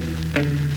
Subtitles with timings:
[0.00, 0.67] Hello,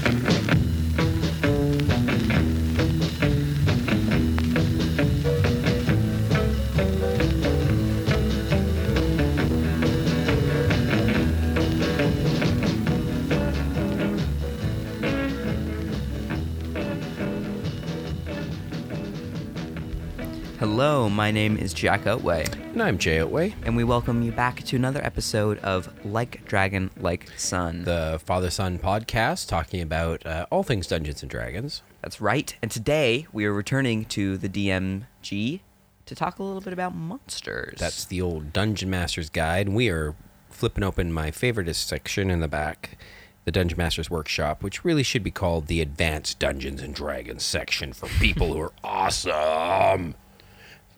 [21.21, 24.75] my name is Jack Otway, And I'm Jay Otway, and we welcome you back to
[24.75, 27.83] another episode of Like Dragon, Like Son.
[27.83, 31.83] the Father Son podcast, talking about uh, all things Dungeons and Dragons.
[32.01, 32.55] That's right.
[32.63, 35.59] And today we are returning to the DMG
[36.07, 37.77] to talk a little bit about monsters.
[37.77, 39.67] That's the old Dungeon Master's Guide.
[39.67, 40.15] And we are
[40.49, 42.97] flipping open my favoriteest section in the back,
[43.45, 47.93] the Dungeon Master's Workshop, which really should be called the Advanced Dungeons and Dragons section
[47.93, 50.15] for people who are awesome.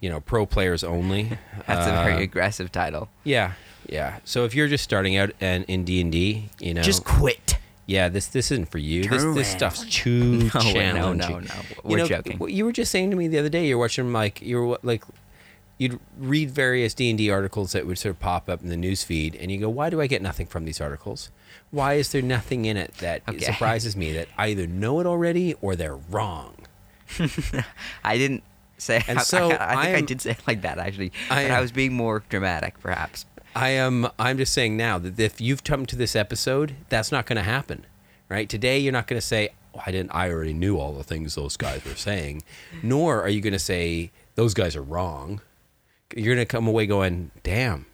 [0.04, 1.24] You know, pro players only.
[1.68, 3.08] That's a Uh, very aggressive title.
[3.24, 3.54] Yeah,
[3.88, 4.18] yeah.
[4.26, 7.58] So if you're just starting out and in D and D, you know, Just quit.
[7.86, 9.06] Yeah, this this isn't for you.
[9.08, 11.18] This this stuff's too No, no, challenging.
[11.32, 11.46] no, no.
[11.46, 12.38] You We're know, joking.
[12.38, 13.66] what You were just saying to me the other day.
[13.66, 15.04] You're watching like you were like
[15.78, 18.78] you'd read various D and D articles that would sort of pop up in the
[18.78, 21.30] news feed, and you go, "Why do I get nothing from these articles?
[21.72, 23.40] Why is there nothing in it that Okay.
[23.46, 26.56] surprises me that I either know it already or they're wrong?"
[28.04, 28.44] I didn't
[28.78, 29.04] say.
[29.08, 31.44] And I, so I, I think I, I did say it like that actually, I
[31.44, 33.26] but I was being more dramatic, perhaps.
[33.56, 34.08] I am.
[34.18, 37.44] I'm just saying now that if you've come to this episode, that's not going to
[37.44, 37.86] happen,
[38.30, 38.50] right?
[38.50, 40.12] Today, you're not going to say, oh, "I didn't.
[40.12, 42.42] I already knew all the things those guys were saying,"
[42.84, 45.42] nor are you going to say those guys are wrong.
[46.16, 47.86] You're going to come away going, "Damn,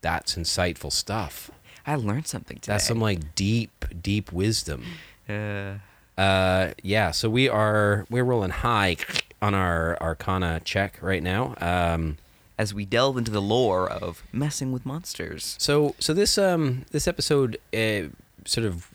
[0.00, 1.50] that's insightful stuff.
[1.86, 2.72] I learned something today.
[2.74, 4.84] That's some like deep, deep wisdom."
[5.28, 5.74] Uh,
[6.20, 7.12] Uh, yeah.
[7.12, 8.96] So we are we're rolling high
[9.40, 11.54] on our Arcana check right now.
[11.60, 12.18] Um,
[12.58, 15.54] as we delve into the lore of messing with monsters.
[15.60, 18.08] So so this um this episode uh,
[18.44, 18.88] sort of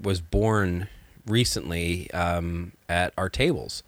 [0.00, 0.88] was born
[1.26, 3.82] recently um, at our tables,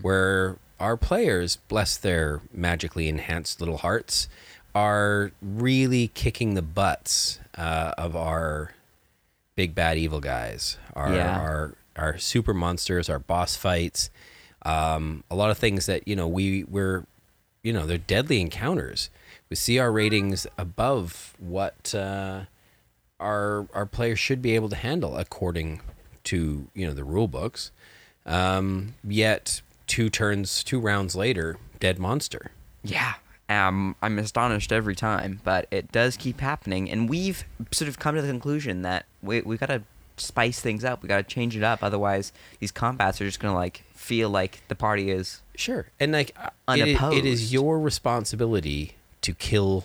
[0.00, 4.28] where our players, bless their magically enhanced little hearts,
[4.74, 8.72] are really kicking the butts uh, of our
[9.56, 11.38] big bad evil guys, our Yeah.
[11.38, 14.08] our our super monsters, our boss fights,
[14.68, 17.06] um, a lot of things that you know we we're
[17.62, 19.08] you know they're deadly encounters.
[19.48, 22.42] We see our ratings above what uh,
[23.18, 25.80] our our players should be able to handle according
[26.24, 27.70] to you know the rule books.
[28.26, 32.50] Um, yet two turns, two rounds later, dead monster.
[32.84, 33.14] Yeah.
[33.48, 38.14] Um, I'm astonished every time, but it does keep happening, and we've sort of come
[38.14, 39.82] to the conclusion that we we gotta
[40.18, 41.02] spice things up.
[41.02, 44.74] We gotta change it up, otherwise these combats are just gonna like feel like the
[44.74, 45.42] party is.
[45.56, 47.52] Sure, and like uh, it is, it Unopposed.
[47.52, 49.84] your responsibility to kill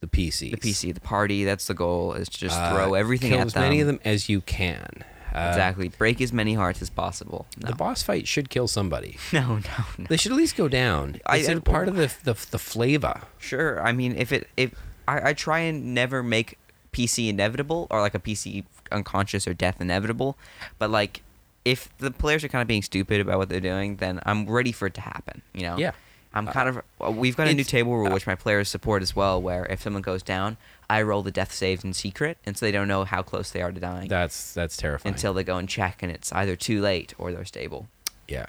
[0.00, 0.50] the PCs.
[0.52, 1.44] The PC, the party.
[1.44, 2.14] That's the goal.
[2.14, 3.62] Is to just Uh, throw everything kill at as them.
[3.62, 5.04] many of them as you can.
[5.34, 5.88] Uh, Exactly.
[5.88, 7.46] Break as many hearts as possible.
[7.62, 7.70] No.
[7.70, 9.16] The boss fight should kill somebody.
[9.32, 10.06] no, no, no.
[10.08, 11.20] They should at least go down.
[11.26, 13.22] I- It's a I- part of the the, the flavor.
[13.38, 13.80] Sure.
[13.82, 14.74] I mean, if it if
[15.08, 16.58] I, I try and never make
[16.92, 20.36] PC inevitable or like a PC unconscious or death inevitable,
[20.78, 21.22] but like
[21.64, 24.72] if the players are kind of being stupid about what they're doing, then I'm ready
[24.72, 25.42] for it to happen.
[25.54, 25.76] You know.
[25.78, 25.92] Yeah.
[26.34, 26.82] I'm uh, kind of.
[27.00, 29.66] Uh, we've got a new table rule uh, which my players support as well, where
[29.66, 30.56] if someone goes down,
[30.88, 33.60] I roll the death saves in secret, and so they don't know how close they
[33.60, 35.14] are to dying That's that's terrifying.
[35.14, 37.88] until they go and check, and it's either too late or they're stable.
[38.28, 38.46] yeah.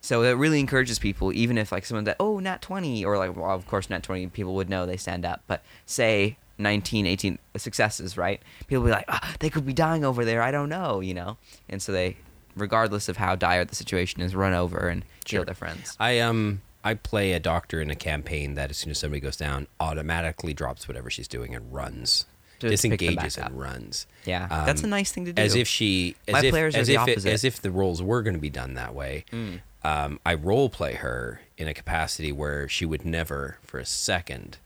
[0.00, 3.36] So it really encourages people, even if like someone that oh nat twenty or like
[3.36, 7.38] well of course nat twenty people would know they stand up, but say 19, 18
[7.56, 8.40] successes, right?
[8.66, 10.42] People be like, ah, they could be dying over there.
[10.42, 11.36] I don't know, you know,
[11.68, 12.16] and so they,
[12.56, 15.40] regardless of how dire the situation is, run over and Sure.
[15.40, 15.96] kill their friends.
[16.00, 19.36] I um I play a doctor in a campaign that as soon as somebody goes
[19.36, 22.24] down, automatically drops whatever she's doing and runs,
[22.60, 24.06] To pick them back disengages and runs.
[24.24, 25.42] Yeah, that's a Um, nice thing to do.
[25.42, 27.32] As if she, as My if, players are as the if it- opposite.
[27.32, 29.24] as if the roles were going to be done that way.
[29.32, 29.60] Mm.
[29.84, 34.56] Um, I role play her in a capacity where she would never, for a second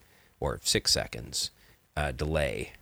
[0.41, 1.51] or six seconds,
[1.97, 2.73] uh, delay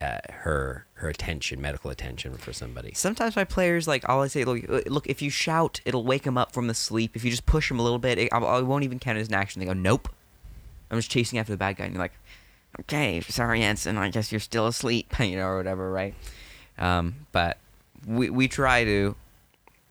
[0.00, 2.92] uh, her her attention, medical attention for somebody.
[2.94, 6.22] Sometimes my players like all I'll say, look, uh, look, if you shout, it'll wake
[6.22, 7.16] them up from the sleep.
[7.16, 9.22] If you just push them a little bit, it, I, I won't even count it
[9.22, 9.60] as an action.
[9.60, 10.08] They go, nope,
[10.90, 11.84] I'm just chasing after the bad guy.
[11.84, 12.18] And you're like,
[12.80, 16.14] okay, sorry, Ensign, I guess you're still asleep, you know, or whatever, right?
[16.78, 17.58] Um, but
[18.06, 19.14] we we try to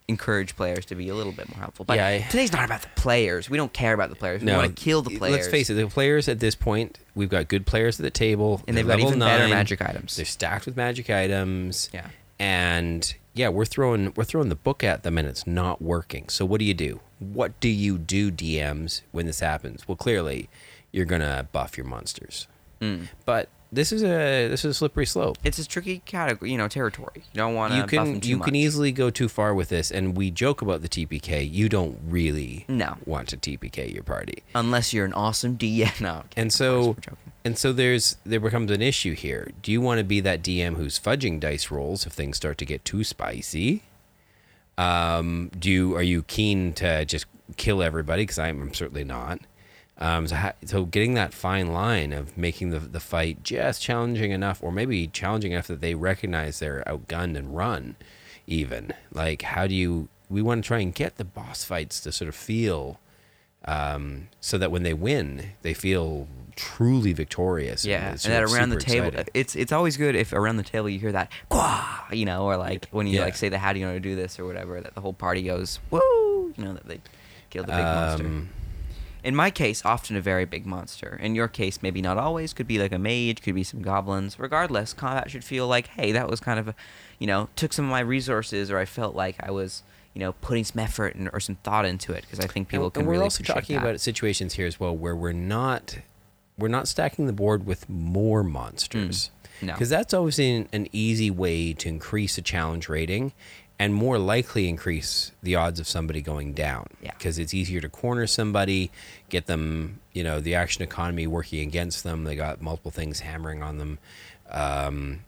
[0.07, 1.85] encourage players to be a little bit more helpful.
[1.85, 3.50] But Yeah, I- today's not about the players.
[3.50, 4.44] We don't care about the players.
[4.44, 5.35] We want to kill the players.
[5.35, 8.61] Let's face it, the players at this point, we've got good players at the table,
[8.67, 10.15] And they've got even better magic items.
[10.15, 11.89] They're stacked with magic items.
[11.94, 12.07] Yeah.
[12.39, 16.29] And yeah, we're throwing we're throwing the book at them and it's not working.
[16.29, 17.00] So what do you do?
[17.19, 19.88] What do you do, DMs, when this happens?
[19.88, 20.50] Well, clearly,
[20.91, 22.47] you're gonna buff your monsters.
[22.81, 23.07] Mm.
[23.25, 25.38] But this is a this is a slippery slope.
[25.44, 27.12] It's a tricky category, you know, territory.
[27.34, 28.46] You don't want to You can you much.
[28.46, 31.50] can easily go too far with this, and we joke about the TPK.
[31.52, 32.98] You don't really No.
[33.06, 36.00] want to TPK your party, unless you're an awesome DM.
[36.02, 37.31] No, and so course we're joking.
[37.46, 39.52] and so there's there becomes an issue here.
[39.62, 42.66] Do you want to be that DM who's fudging dice rolls if things start to
[42.66, 43.84] get too spicy?
[44.78, 47.25] Um, do you are you keen to just
[47.58, 48.24] kill everybody?
[48.24, 49.40] Because I'm certainly not.
[50.03, 54.31] Um, so, ha- so getting that fine line of making the the fight just challenging
[54.31, 57.95] enough, or maybe challenging enough that they recognize they're outgunned and run.
[58.45, 60.09] Even like, how do you?
[60.29, 63.00] We want to try and get the boss fights to sort of feel,
[63.65, 66.27] um, so that when they win, they feel
[66.57, 67.85] truly victorious.
[67.85, 69.31] Yeah, and it's that around the table, exciting.
[69.33, 72.07] it's it's always good if around the table you hear that, Quah!
[72.11, 73.25] you know, or like when you Yeah.
[73.25, 75.13] like say the how do you know to do this or whatever, that the whole
[75.13, 77.00] party goes woo, you know, that they
[77.50, 78.47] killed the big monster.
[79.24, 81.18] In my case, often a very big monster.
[81.22, 82.54] In your case, maybe not always.
[82.54, 84.38] Could be like a mage, could be some goblins.
[84.38, 86.75] Regardless, combat should feel like, hey, that was kind of, a,
[87.20, 89.84] you know, took some of my resources, or I felt like I was,
[90.14, 92.22] you know, putting some effort and, or some thought into it.
[92.24, 93.84] Because I think people and, can and we're really also talking that.
[93.84, 96.00] about situations here as well where we're not
[96.58, 99.31] we're not stacking the board with more monsters
[99.62, 99.74] Mm, no.
[99.74, 103.31] because that's always an, an easy way to increase a challenge rating
[103.83, 107.12] and more likely increase the odds of somebody going down Yeah.
[107.18, 108.91] because it's easier to corner somebody
[109.30, 113.62] get them you know the action economy working against them they got multiple things hammering
[113.63, 113.94] on them
[114.51, 115.19] um,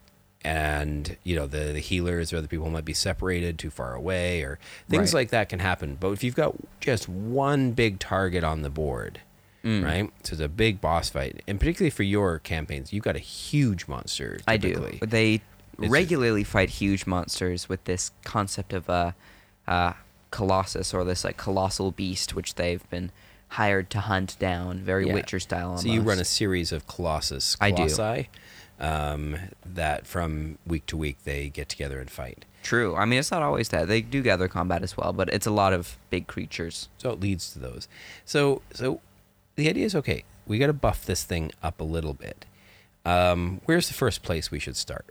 [0.43, 4.41] and you know the the healers or other people might be separated too far away
[4.41, 4.59] or
[4.89, 5.21] things Right.
[5.21, 9.19] like that can happen but if you've got just one big target on the board
[9.63, 9.83] Mm.
[9.83, 13.19] right so it's a big boss fight and particularly for your campaigns you've got a
[13.19, 14.75] huge monster I do.
[14.75, 14.99] typically.
[15.75, 19.15] But they just- regularly fight huge monsters with this concept of a,
[19.67, 19.93] uh
[20.31, 23.11] colossus or this like colossal beast, which they've been
[23.49, 25.13] hired to hunt down, very Yeah.
[25.13, 25.67] Witcher style.
[25.67, 25.83] Almost.
[25.85, 27.87] so you run a series of colossus I do.
[27.87, 28.29] colossi
[28.79, 32.95] um, that from week to week they get together and fight True.
[32.95, 35.51] I mean, it's not always that they do gather combat as well, but it's a
[35.51, 36.89] lot of big creatures.
[36.97, 37.87] So it leads to those.
[38.25, 39.01] So so
[39.55, 40.23] the idea is okay.
[40.47, 42.45] We got to buff this thing up a little bit.
[43.05, 45.05] Um, where's the first place we should start?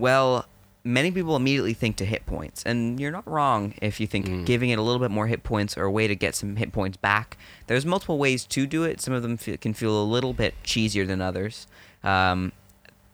[0.00, 0.46] Well,
[0.82, 4.46] many people immediately think to hit points, and you're not wrong if you think Mm.
[4.46, 6.72] giving it a little bit more hit points or a way to get some hit
[6.72, 7.36] points back.
[7.66, 9.00] There's multiple ways to do it.
[9.00, 11.66] Some of them can feel a little bit cheesier than others.
[12.02, 12.52] Um,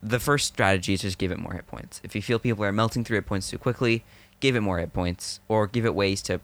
[0.02, 2.00] the first strategy is just give it more hit points.
[2.04, 4.04] If you feel people are melting through hit points too quickly,
[4.38, 6.40] give it more hit points, or give it ways to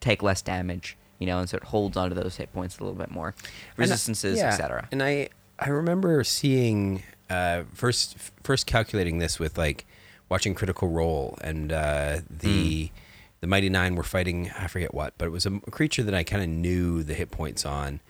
[0.00, 0.96] take less damage.
[1.18, 3.34] You know, and so it holds onto those hit points a little bit more,
[3.76, 4.88] resistances, yeah, etc.
[4.90, 5.28] And I
[5.58, 9.86] I remember seeing uh, first first calculating this with like
[10.28, 12.90] watching Critical Role and uh, the
[13.40, 16.24] the Mighty Nein were fighting I forget what, but it was a, creature that I
[16.24, 18.00] kind of knew the hit points on.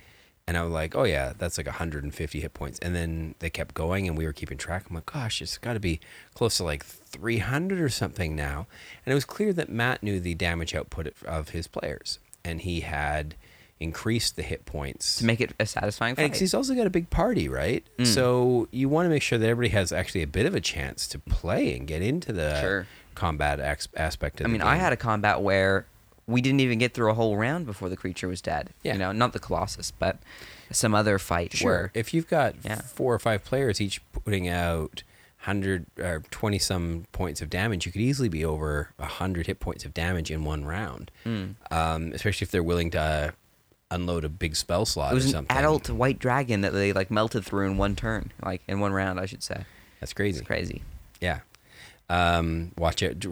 [0.45, 2.81] And I was like, oh yeah, that's like 150 hit points.
[2.81, 4.87] And then they kept going, and we were keeping track.
[4.89, 6.01] I'm like, gosh, it's got to be
[6.35, 8.67] close to like 300 or something now.
[9.07, 12.81] And it was clear that Matt knew the damage output of his players, and he
[12.81, 13.37] had
[13.83, 16.25] increased the hit points to make it a satisfying fight.
[16.25, 17.85] and he's also got a big party, right?
[17.99, 18.07] Mm.
[18.07, 21.07] So you want to make sure that everybody has actually a bit of a chance
[21.09, 22.87] to play and get into the Sure.
[23.15, 25.87] combat ex- aspect of I mean, I had a combat where
[26.27, 28.71] we didn't even get through a whole round before the creature was dead.
[28.83, 28.93] Yeah.
[28.95, 30.19] You know, not the Colossus, but
[30.71, 31.71] some other fight sure.
[31.71, 32.77] where If you've got Yeah.
[32.81, 35.03] four or five players each putting out
[35.39, 39.85] hundred or twenty some points of damage, you could easily be over hundred hit points
[39.85, 41.11] of damage in one round.
[41.27, 41.57] Mm.
[41.73, 43.31] Um, especially if they're willing to uh,
[43.95, 47.11] unload a big spell slot it was or an adult white dragon that they like
[47.11, 49.65] melted through in one turn, like in one round, I should say.
[50.01, 50.41] That's crazy.
[50.41, 50.83] It's crazy.
[51.21, 51.41] Yeah.
[52.09, 53.25] Um, watch it.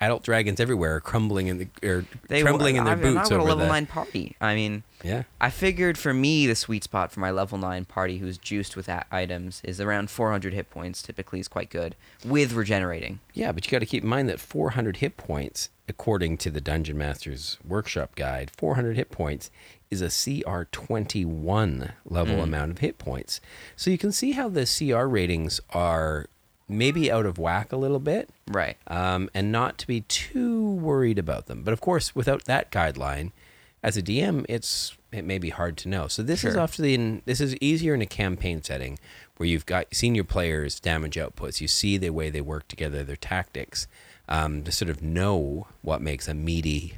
[0.00, 3.32] Adult dragons everywhere are crumbling in the or They trembling in their I boots got
[3.32, 4.34] a over level nine party.
[4.40, 5.22] I mean, Yeah.
[5.40, 8.88] I figured for me the sweet spot for my level nine party who's juiced with
[9.12, 11.00] items is around 400 hit points.
[11.02, 13.20] Typically, is quite good with regenerating.
[13.34, 16.60] Yeah, but you got to keep in mind that 400 hit points, according to the
[16.60, 19.50] Dungeon Master's Workshop Guide, 400 hit points
[19.90, 22.42] is a CR 21 level Mm.
[22.44, 23.40] amount of hit points.
[23.76, 26.26] So you can see how the CR ratings are
[26.68, 28.76] maybe out of whack a little bit, Right.
[28.86, 31.62] um, and not to be too worried about them.
[31.62, 33.32] But of course, without that guideline,
[33.82, 36.08] as a DM, it's it may be hard to know.
[36.08, 36.62] So this is Sure.
[36.62, 38.98] often this is easier in a campaign setting
[39.36, 41.60] where you've got seen your players' damage outputs.
[41.60, 43.86] You see the way they work together, their tactics,
[44.28, 46.94] um, to sort of know what makes a meaty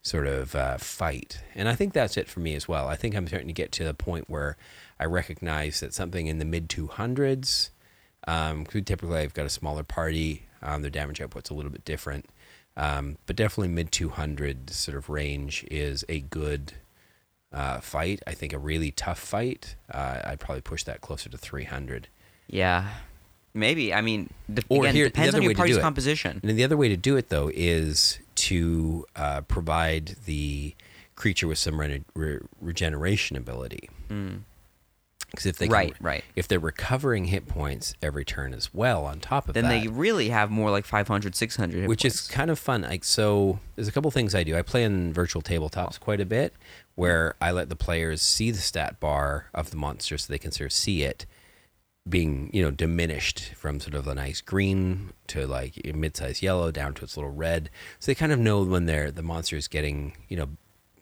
[0.00, 1.40] sort of uh, fight.
[1.54, 2.88] And I think that's it for me as well.
[2.88, 4.56] I think I'm starting to get to the point where
[4.98, 7.70] I recognize that something in the mid 200s.
[8.26, 10.46] Um, 'cause typically, I've got a smaller party.
[10.62, 12.26] Um, their damage output's a little bit different,
[12.76, 16.74] um, but definitely mid 200 sort of range is a good
[17.52, 18.22] uh, fight.
[18.26, 19.74] I think a really tough fight.
[19.90, 22.08] Uh, I'd probably push that closer to 300
[22.46, 22.88] Yeah.
[23.54, 23.92] Maybe.
[23.92, 26.38] I mean, de- Or again, here- depends on your party's composition.
[26.40, 30.74] And then the other way to do it though is to uh, provide the
[31.16, 33.90] creature with some rene- re- regeneration ability.
[35.32, 36.24] Because if they can- Right, right.
[36.36, 39.80] if they're recovering hit points every turn as well on top of Then that, then
[39.82, 42.82] they really have more like 500, 600 hit which is kind of fun.
[42.82, 44.56] Like so, there's a couple things I do.
[44.56, 46.52] I play in virtual tabletops quite a bit,
[46.94, 50.52] where I let the players see the stat bar of the monster, so they can
[50.52, 51.24] sort of see it
[52.08, 56.70] being, you know, diminished from sort of a nice green to like a mid-sized yellow
[56.72, 57.70] down to its little red.
[58.00, 60.48] So they kind of know when they're the monster is getting, you know,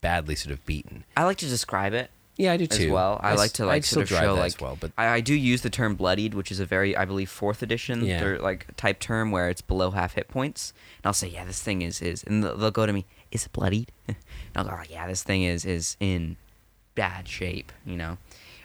[0.02, 1.04] badly sort of beaten.
[1.16, 2.10] I like to describe it
[2.40, 2.92] Yeah, I do as too.
[2.92, 3.20] well.
[3.22, 5.06] I, s- like to I like still sort of show like as well, but I,
[5.08, 8.22] I do use the term bloodied, which is a very I believe fourth edition Yeah.
[8.24, 10.72] or like type term where it's below half hit points.
[10.98, 13.44] And I'll say, yeah, this thing is is, and they'll, they'll go to me, is
[13.46, 13.92] it bloodied?
[14.08, 14.16] and
[14.56, 16.36] I'll go, yeah, this thing is is in
[16.94, 17.72] bad shape.
[17.84, 18.18] You know.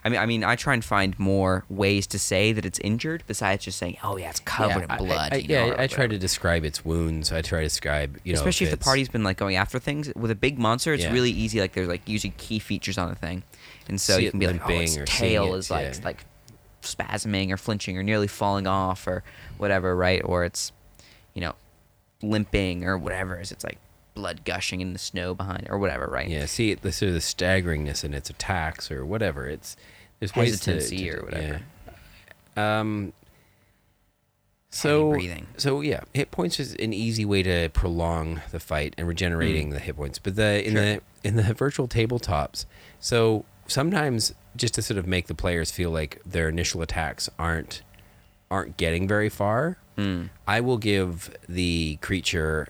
[0.04, 3.24] I mean, I mean, I try and find more ways to say that it's injured
[3.26, 5.88] besides just saying, "Oh yeah, it's covered yeah, in blood." I, I, yeah, or I
[5.88, 7.32] try to describe its wounds.
[7.32, 10.14] I try to describe, you know, especially if, the party's been like going after things
[10.16, 11.12] with a big monster it's Yeah.
[11.12, 13.42] really easy like there's like usually key features on a thing
[13.88, 16.00] and so See you can be like oh its tail it, is like yeah.
[16.04, 16.26] like
[16.82, 19.24] spasming or flinching or nearly falling off or
[19.58, 20.72] whatever right or it's
[21.34, 21.54] you know
[22.22, 23.78] limping or whatever is it's like
[24.14, 27.20] blood gushing in the snow behind or whatever right Yeah, see the sort of the
[27.22, 29.48] staggeringness in its attacks or whatever.
[29.48, 29.76] It's
[30.20, 31.62] there's ways to, Hesitancy to- or whatever.
[32.56, 32.80] yeah.
[32.80, 33.12] Um.
[34.70, 35.48] So breathing.
[35.58, 39.80] so yeah, hit points is an easy way to prolong the fight and regenerating the
[39.80, 40.20] hit points.
[40.20, 40.82] But the in Sure.
[40.84, 42.66] the in the virtual tabletops,
[43.00, 47.82] so sometimes just to sort of make the players feel like their initial attacks aren't
[48.52, 50.30] aren't getting very far, Mm.
[50.46, 52.68] I will give the creature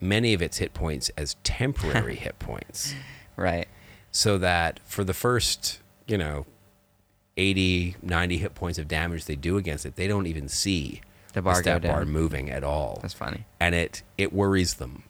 [0.00, 2.94] many of its hit points as temporary hit points
[3.36, 3.68] right
[4.10, 6.46] so that for the first, you know,
[7.36, 11.00] 80, 90 hit points of damage they do against it, they don't even see
[11.34, 12.98] The bar go stat bar moving at all.
[13.02, 15.02] that's funny and it it worries them,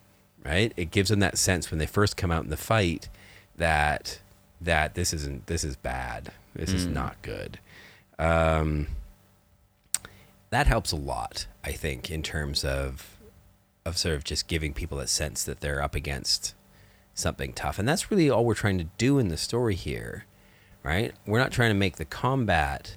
[0.45, 0.73] right?
[0.77, 3.09] It gives them that sense when they first come out in the fight
[3.57, 4.21] that
[4.65, 6.33] that this isn't this is bad.
[6.55, 6.93] This is Mm.
[6.93, 7.59] not good.
[8.19, 8.89] Um,
[10.51, 13.17] that helps a lot, I think, in terms of
[13.85, 16.55] of sort of just giving people a sense that they're up against
[17.15, 17.79] something tough.
[17.81, 20.25] And that's really all we're trying to do in the story here,
[20.85, 21.13] right?
[21.27, 22.97] We're not trying to make the combat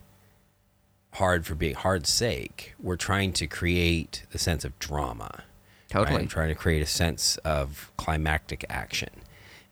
[1.13, 2.75] hard for being hard's sake.
[2.79, 5.43] We're trying to create the sense of drama.
[5.89, 6.19] Totally.
[6.21, 6.29] Right?
[6.29, 9.09] Trying to create a sense of climactic action.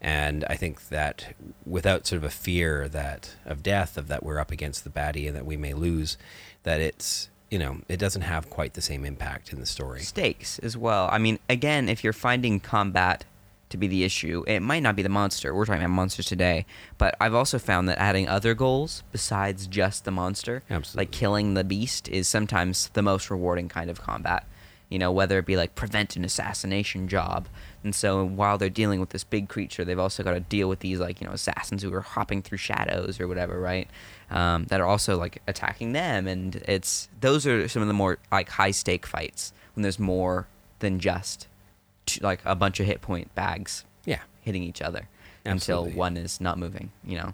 [0.03, 1.33] And I think that
[1.65, 5.27] without sort of a fear that of death, of that we're up against the baddie
[5.27, 6.17] and that we may lose,
[6.63, 10.01] that it's you know it doesn't have quite the same impact in the story.
[10.01, 11.07] stakes as well.
[11.10, 13.24] I mean, again, if you're finding combat
[13.69, 15.55] to be the issue, it might not be the monster.
[15.55, 16.65] We're talking about monsters today,
[16.98, 21.01] but I've also found that adding other goals besides just the monster, Absolutely.
[21.01, 24.45] like killing the beast, is sometimes the most rewarding kind of combat.
[24.89, 27.48] You know, whether it be like prevent an assassination job.
[27.83, 30.79] And so while they're dealing with this big creature, they've also got to deal with
[30.79, 33.89] these like, you know, assassins who are hopping through shadows or whatever, right?
[34.31, 36.27] Um, that are also like attacking them.
[36.27, 40.47] And it's those are some of the more like high stake fights when there's more
[40.79, 41.47] than just
[42.21, 44.19] like a bunch of hit point bags Yeah.
[44.41, 45.07] hitting each other
[45.45, 45.87] Absolutely.
[45.89, 47.33] until one is not moving, you know?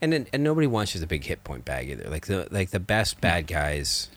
[0.00, 2.08] And then- and nobody wants just a big hit point bag either.
[2.10, 4.08] Like the like the best bad guys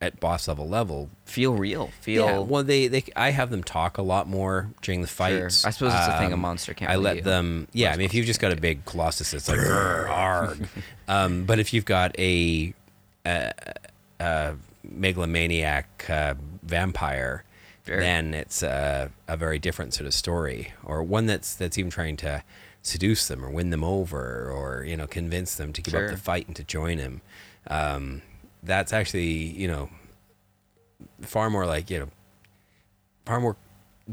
[0.00, 1.08] at boss level level.
[1.24, 1.90] Feel real.
[2.02, 2.26] Feel.
[2.26, 5.14] Yeah, well, they, they I have them talk a lot more during the Sure.
[5.40, 5.64] fights.
[5.64, 7.20] I suppose it's a thing a Um, monster can't I let do.
[7.22, 7.68] them.
[7.72, 10.68] Yeah, I mean, if you've just got a big colossus, it's like "Grr, arg.
[11.08, 12.74] Um, but if you've got a,
[13.24, 13.52] a,
[14.20, 17.44] a megalomaniac uh, vampire,
[17.86, 18.00] Sure.
[18.00, 22.16] then it's a, a very different sort of story, or one that's that's even trying
[22.18, 22.42] to
[22.82, 26.06] seduce them or win them over, or you know, convince them to give Sure.
[26.06, 27.20] up the fight and to join him.
[27.68, 28.22] Um,
[28.62, 29.88] that's actually you know
[31.22, 32.08] far more like you know
[33.24, 33.56] far more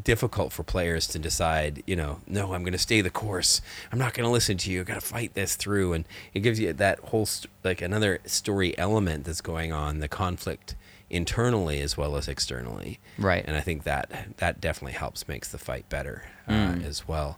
[0.01, 3.62] difficult for players to decide you know no i'm going to stay the course.
[3.91, 4.81] I'm not going to listen to you.
[4.81, 5.93] I got to fight this through.
[5.93, 10.07] And it gives you that whole st- like another story element that's going on the
[10.07, 10.75] conflict
[11.12, 13.00] internally as well as externally.
[13.19, 13.43] Right.
[13.45, 16.85] and i think that that definitely helps makes the fight better uh, Mm.
[16.85, 17.38] as well.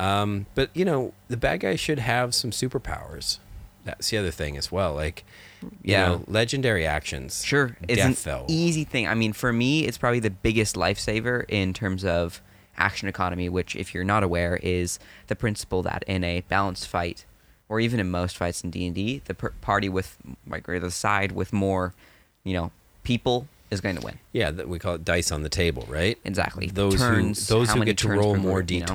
[0.00, 3.38] Um, but you know the bad guy should have some superpowers
[3.84, 5.24] that's the other thing as well like
[5.62, 6.06] you Yeah.
[6.08, 9.06] know, legendary actions Sure, it's an easy thing.
[9.06, 12.40] I mean, for me, it's probably the biggest lifesaver in terms of
[12.76, 13.48] action economy.
[13.48, 14.98] Which, if you're not aware, is
[15.28, 17.26] the principle that in a balanced fight,
[17.68, 20.16] or even in most fights in D and D, the per- party with
[20.48, 21.94] like or the side with more,
[22.42, 22.72] you know,
[23.04, 24.18] people is going to win.
[24.32, 26.18] Yeah, that we call it dice on the table, right?
[26.24, 26.66] Exactly.
[26.66, 28.86] Those Turns, who those who get to roll more group, you know?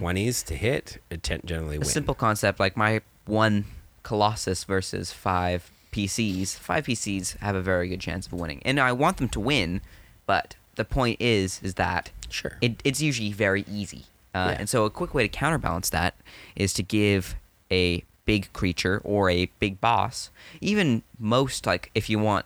[0.43, 1.01] to hit,
[1.45, 1.87] generally A win.
[1.87, 3.63] simple concept like my one
[4.07, 8.91] colossus versus five PCs, five PCs have a very good chance of winning, and I
[8.93, 9.81] want them to win.
[10.25, 12.57] But the point is, is that Sure.
[12.61, 14.05] it, it's usually very easy.
[14.33, 14.57] Uh, Yeah.
[14.59, 16.13] And so a quick way to counterbalance that
[16.55, 17.35] is to give
[17.71, 20.29] a big creature or a big boss,
[20.61, 22.45] even most like if you want.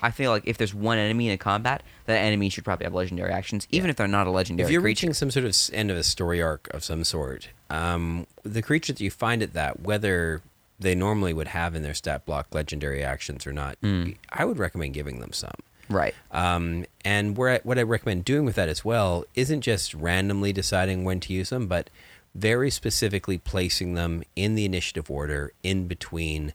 [0.00, 2.94] I feel like if there's one enemy in a combat, that enemy should probably have
[2.94, 3.90] legendary actions, even Yeah.
[3.90, 5.06] if they're not a legendary if you're creature.
[5.08, 8.92] reaching some sort of end of a story arc of some sort, um, the creature
[8.92, 10.40] that you find at that, whether
[10.82, 14.16] they normally would have in their stat block legendary actions or not, Mm.
[14.30, 15.54] I would recommend giving them some.
[15.88, 16.14] right.
[16.30, 20.52] Um, and where I, what I recommend doing with that as well isn't just randomly
[20.52, 21.90] deciding when to use them, but
[22.34, 26.54] very specifically placing them in the initiative order in between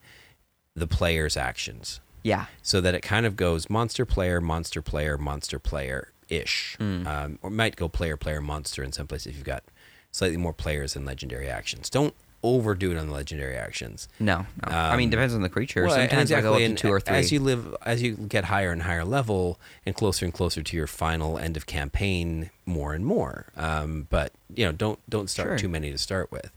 [0.76, 2.46] the player's actions Yeah.
[2.64, 6.76] so that it kind of goes monster player, monster player, monster player ish.
[6.80, 9.64] Um, or might go player, player, monster in some places if you've got
[10.12, 11.90] slightly more players than legendary actions.
[11.90, 14.08] Don't overdo it on the legendary actions.
[14.20, 14.46] No.
[14.66, 14.72] no.
[14.72, 15.84] I mean, Um, depends on the creature.
[15.86, 17.16] Well, Sometimes I go up to two or three.
[17.18, 20.78] As you live, as you get higher and higher level, and closer and closer to
[20.78, 23.48] your final end of campaign, more and more.
[23.56, 25.58] Um, but you know, don't don't start Sure.
[25.58, 26.52] too many to start with.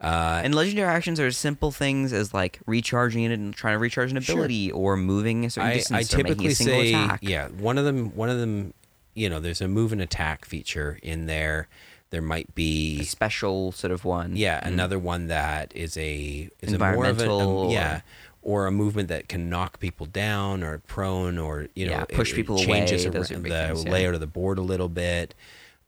[0.00, 4.12] Uh, And legendary actions are simple things as like recharging it and trying to recharge
[4.12, 4.34] an Sure.
[4.34, 7.18] ability or moving a certain I, distance I or making typically a single say, attack.
[7.22, 8.74] yeah, one of them, one of them,
[9.14, 11.68] you know, there's a move and attack feature in there.
[12.10, 14.36] There might be A special sort of one.
[14.36, 14.68] yeah, Mm.
[14.68, 18.00] another one that is a is a more of a, Environmental um, yeah,
[18.42, 22.32] or- a movement that can knock people down or prone or you know Yeah, push
[22.32, 23.90] people changes away, ar- those are big the things, yeah.
[23.90, 25.34] layout of the board a little bit.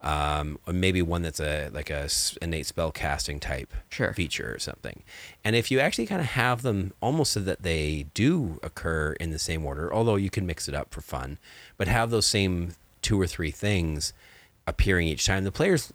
[0.01, 2.07] Um, or maybe one that's a like a
[2.41, 4.13] innate spell casting type Sure.
[4.13, 5.03] feature or something.
[5.43, 9.31] And if you actually kind of have them almost so that they do occur in
[9.31, 11.37] the same order, although you can mix it up for fun,
[11.75, 14.13] but have those same two or three things
[14.69, 15.91] appearing each time, the players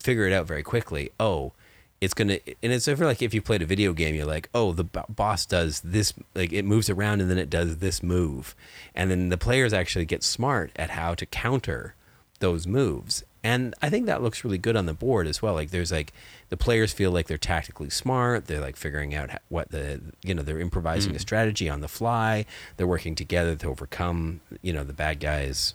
[0.00, 1.10] figure it out very quickly.
[1.20, 1.52] Oh,
[2.00, 4.72] it's gonna, and it's of like if you played a video game, you're like, oh,
[4.72, 8.54] the b- boss does this, like it moves around and then it does this move,
[8.94, 11.94] and then the players actually get smart at how to counter
[12.40, 13.24] those moves.
[13.42, 15.54] And I think that looks really good on the board as well.
[15.54, 16.12] Like there's like
[16.48, 18.46] the players feel like they're tactically smart.
[18.46, 21.20] They're like figuring out what the you know they're improvising a mm.
[21.20, 22.44] strategy on the fly.
[22.76, 25.74] They're working together to overcome you know the bad guys.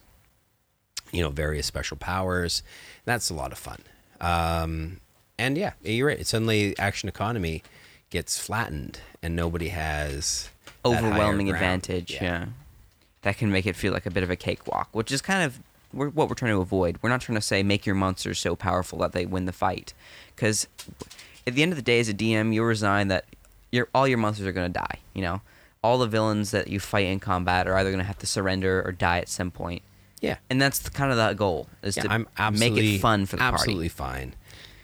[1.12, 2.64] You know various special powers.
[3.06, 3.80] That's a lot of fun.
[4.20, 5.00] Um,
[5.38, 6.26] and yeah, you're right.
[6.26, 7.64] Suddenly, action economy
[8.10, 10.50] gets flattened, and nobody has
[10.86, 12.14] overwhelming advantage.
[12.22, 12.46] Yeah.
[13.24, 15.60] that can make it feel like a bit of a cakewalk, which is kind of
[15.94, 16.98] we're, what we're trying to avoid.
[17.02, 19.94] We're not trying to say make your monsters so powerful that they win the fight,
[20.36, 20.68] because
[21.46, 23.26] at the end of the day, as a DM, you resign that
[23.72, 25.00] your all your monsters are going to die.
[25.14, 25.42] You know,
[25.84, 28.82] all the villains that you fight in combat are either going to have to surrender
[28.86, 29.82] or die at some point,
[30.22, 33.26] Yeah, and that's the, kind of the goal is yeah, to I'm make it fun
[33.26, 34.24] for the absolutely party.
[34.24, 34.36] Absolutely fine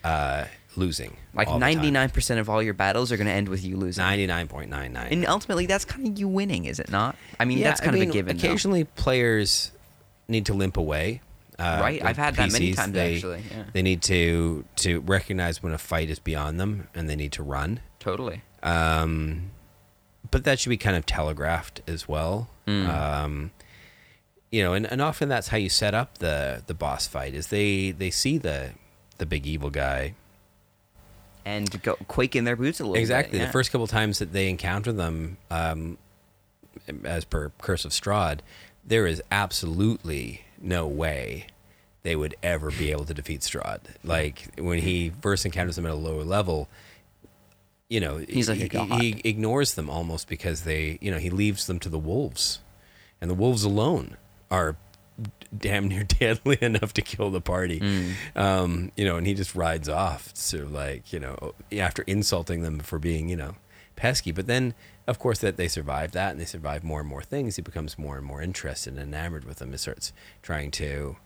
[0.03, 0.45] uh,
[0.75, 1.15] losing.
[1.33, 1.75] Like all the time.
[1.75, 4.03] ninety nine percent of all your battles are going to end with you losing.
[4.03, 5.11] 99.99.
[5.11, 7.15] And ultimately, that's kind of you winning, is it not?
[7.39, 8.37] I mean, Yeah, that's kind I of mean, a given.
[8.37, 8.47] though.
[8.47, 9.71] Occasionally, players
[10.27, 11.21] need to limp away.
[11.59, 13.63] Uh, Right, I've had that many times, they, actually, yeah.
[13.73, 17.43] They need to to recognize when a fight is beyond them, and they need to
[17.43, 17.79] run.
[17.99, 18.41] Totally.
[18.63, 19.51] Um,
[20.29, 22.49] but that should be kind of telegraphed as well.
[22.67, 22.87] Mm.
[22.87, 23.51] Um,
[24.51, 27.47] you know, and, and often that's how you set up the the boss fight is
[27.47, 28.71] they they see the
[29.17, 30.13] the big evil guy.
[31.45, 33.39] And go quake in their boots a little exactly.
[33.39, 33.45] Bit.
[33.45, 35.97] the first couple times that they encounter them um,
[37.05, 38.39] as per curse of strahd
[38.87, 41.47] there is absolutely no way
[42.03, 43.81] they would ever be able to defeat strahd.
[44.03, 46.69] Like when he first encounters them at a lower level
[47.89, 51.29] you know He's like a he, he ignores them almost because they you know he
[51.29, 52.59] leaves them to the wolves.
[53.19, 54.15] And the wolves alone
[54.49, 54.75] are
[55.55, 57.79] damn near deadly enough to kill the party.
[57.79, 58.13] Mm.
[58.35, 62.61] Um, you know, and he just rides off, sort of like you know, after insulting
[62.61, 63.55] them for being you know
[63.95, 64.31] pesky.
[64.31, 64.73] But then,
[65.05, 67.57] of course, that they survive that and they survive more and more things.
[67.57, 69.71] He becomes more and more interested and enamored with them.
[69.71, 71.17] and starts trying to,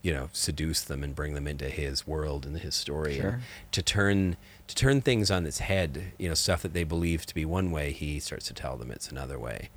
[0.00, 3.16] you know, seduce them and bring them into his world and his story.
[3.16, 3.28] Sure.
[3.30, 4.36] And to turn
[4.68, 7.70] to turn things on its head, you know, stuff that they believe to be one
[7.70, 9.68] way, he starts to tell them it's another way.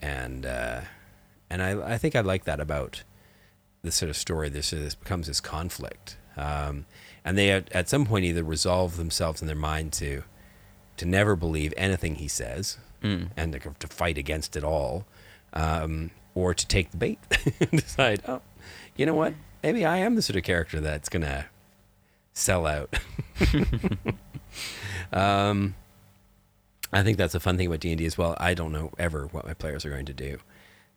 [0.00, 0.80] And uh,
[1.50, 3.02] and I I think I like that about
[3.82, 4.48] this sort of story.
[4.48, 6.86] This is becomes this conflict, um,
[7.24, 10.22] and they at, at some point either resolve themselves in their mind to
[10.96, 13.30] to never believe anything he says Mm.
[13.34, 15.06] and to, to fight against it all,
[15.54, 17.18] um, or to take the bait
[17.60, 18.42] and decide, oh,
[18.94, 19.32] you know what?
[19.62, 21.46] Maybe I am the sort of character that's gonna
[22.34, 22.94] sell out.
[25.12, 25.74] um,
[26.92, 28.36] I think that's a fun thing about D and D as well.
[28.38, 30.38] I don't know ever what my players are going to do.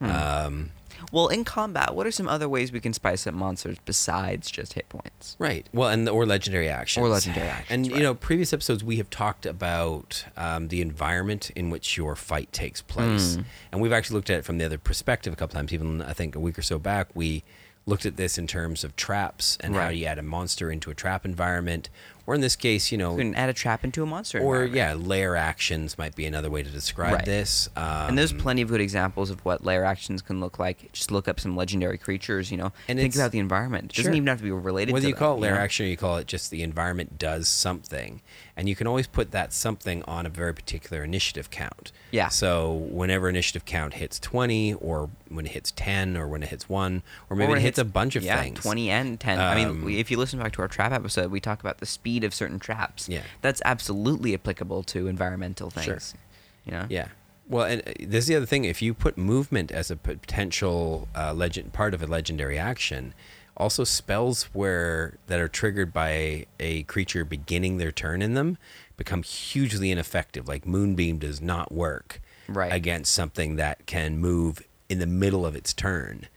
[0.02, 0.72] Um,
[1.12, 4.74] Well, in combat, what are some other ways we can spice up monsters besides just
[4.74, 5.36] hit points?
[5.38, 5.68] Right.
[5.74, 7.04] Well, and or legendary actions.
[7.06, 11.52] Or legendary actions, And you know, previous episodes we have talked about um, the environment
[11.56, 13.46] in which your fight takes place, Mm.
[13.72, 15.74] and we've actually looked at it from the other perspective a couple times.
[15.74, 17.44] Even I think a week or so back, we
[17.86, 20.94] looked at this in terms of traps and how you add a monster into a
[20.94, 21.90] trap environment,
[22.26, 24.40] or in this case, you know, We can add a trap into a monster.
[24.40, 27.26] or yeah, lair actions might be another way to describe Right.
[27.26, 27.68] this.
[27.76, 30.94] Um, and there's plenty of good examples of what lair actions can look like.
[30.94, 32.72] Just look up some legendary creatures, you know.
[32.88, 33.92] And think about the environment.
[33.92, 34.16] It doesn't Sure.
[34.16, 35.60] even have to be related whether to you them, call it layer know?
[35.60, 38.22] action or you call it just the environment does something
[38.56, 42.28] and you can always put that something on a very particular initiative count Yeah.
[42.30, 46.70] so whenever initiative count hits 20 or when it hits 10 or when it hits
[46.70, 49.40] 1 or maybe when it it hits, a bunch of yeah, things 20 and 10.
[49.40, 51.86] I mean, Um, if you listen back to our trap episode, we talk about the
[51.86, 53.10] speed of certain traps.
[53.10, 53.24] Yeah.
[53.42, 55.86] That's absolutely applicable to environmental things.
[55.86, 56.20] Sure.
[56.66, 56.86] You know?
[56.90, 57.08] yeah
[57.50, 61.08] well and uh, this is the other thing if you put movement as a potential
[61.16, 63.14] uh, legend part of a legendary action
[63.56, 68.58] also spells where that are triggered by a creature beginning their turn in them
[68.98, 72.74] become hugely ineffective like moonbeam does not work Right.
[72.74, 76.28] against something that can move in the middle of its turn.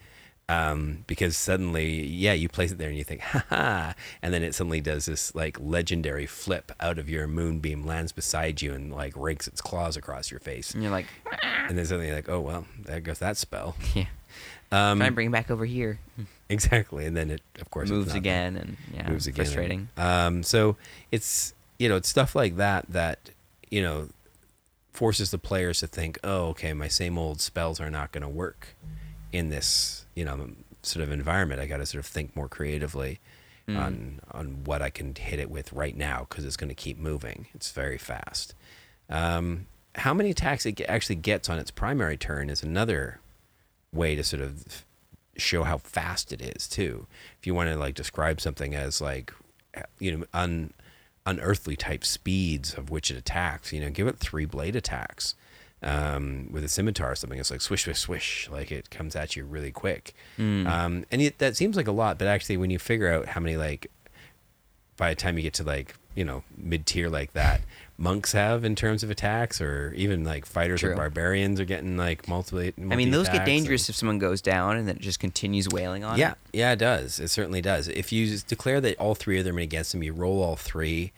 [0.48, 4.44] Um, because suddenly, yeah, you place it there and you think, ha ha, and then
[4.44, 8.92] it suddenly does this like legendary flip out of your moonbeam, lands beside you, and
[8.92, 10.72] like rakes its claws across your face.
[10.72, 11.06] And you're like,
[11.68, 13.74] And then suddenly, you're like, oh well, there goes that spell.
[13.94, 14.04] yeah.
[14.70, 15.98] Um, Try and bring it back over here.
[16.48, 19.44] exactly, and then it, of course, Moves again, and yeah, moves again.
[19.44, 19.88] frustrating.
[19.96, 20.76] Um, so
[21.10, 23.30] it's you know it's stuff like that that
[23.68, 24.10] you know
[24.92, 28.28] forces the players to think, oh, okay, my same old spells are not going to
[28.28, 28.68] work
[29.32, 30.50] in this you know
[30.82, 31.60] sort of environment.
[31.60, 33.20] I got to sort of think more creatively
[33.68, 33.76] Mm.
[33.80, 36.98] on on what I can hit it with right now because it's going to keep
[36.98, 37.46] moving.
[37.52, 38.54] It's very fast.
[39.10, 43.18] Um, how many attacks it actually gets on its primary turn is another
[43.92, 44.84] way to sort of
[45.36, 47.08] show how fast it is too.
[47.40, 49.32] If you want to like describe something as like
[49.98, 50.72] you know un
[51.26, 55.34] unearthly type speeds of which it attacks, you know, give it three blade attacks.
[55.82, 59.36] Um, with a scimitar or something, it's like swish, swish, swish, like it comes at
[59.36, 60.14] you really quick.
[60.38, 60.66] Mm.
[60.66, 63.40] Um, and it, that seems like a lot, but actually, when you figure out how
[63.40, 63.90] many like
[64.96, 67.60] by the time you get to like you know mid tier like that,
[67.98, 72.26] monks have in terms of attacks, or even like fighters or barbarians are getting like
[72.26, 72.60] multiple.
[72.60, 75.20] I mean, those get multi-attacks and- dangerous if someone goes down and then it just
[75.20, 76.38] continues wailing on yeah, it.
[76.54, 77.20] yeah, it does.
[77.20, 77.88] It certainly does.
[77.88, 81.12] If you declare that all three of them are against them, you roll all three,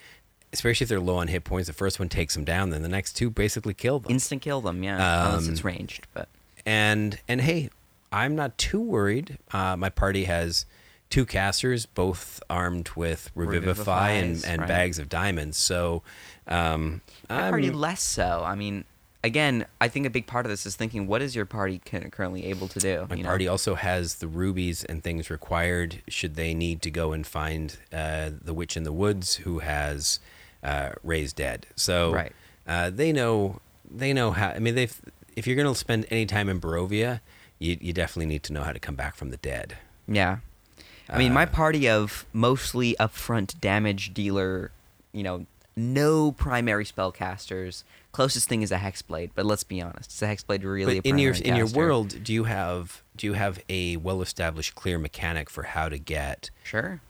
[0.52, 1.66] especially if they're low on hit points.
[1.66, 4.12] The first one takes them down, then the next two basically kill them.
[4.12, 5.26] Instant kill them, yeah.
[5.26, 6.06] unless Um, it's ranged.
[6.14, 6.28] But
[6.64, 7.70] and and hey,
[8.12, 9.38] I'm not too worried.
[9.52, 10.66] Uh, my party has
[11.10, 14.68] two casters, both armed with revivify and, Revivifies, and right.
[14.68, 15.56] bags of diamonds.
[15.56, 16.02] So,
[16.46, 18.42] um, my party less so.
[18.44, 18.84] I mean,
[19.24, 22.46] again, I think a big part of this is thinking, what is your party currently
[22.46, 23.06] able to do?
[23.08, 23.28] My you know?
[23.28, 27.76] party also has the rubies and things required should they need to go and find
[27.92, 30.20] uh, the witch in the woods who has
[30.62, 31.66] uh, raised dead.
[31.76, 32.32] So Right.
[32.66, 34.48] uh, they know they know how.
[34.50, 35.00] I mean, they've
[35.36, 37.20] if you're going to spend any time in Barovia,
[37.58, 39.78] you you definitely need to know how to come back from the dead.
[40.06, 40.38] Yeah.
[41.10, 44.70] I mean, my Uh, party of mostly upfront damage dealer,
[45.12, 47.82] you know, no primary spellcasters.
[48.12, 51.18] Closest thing is a hexblade, but let's be honest, is a hexblade really but in
[51.18, 54.98] your primary in your world, do you have do you have a well established clear
[54.98, 57.00] mechanic for how to get Sure.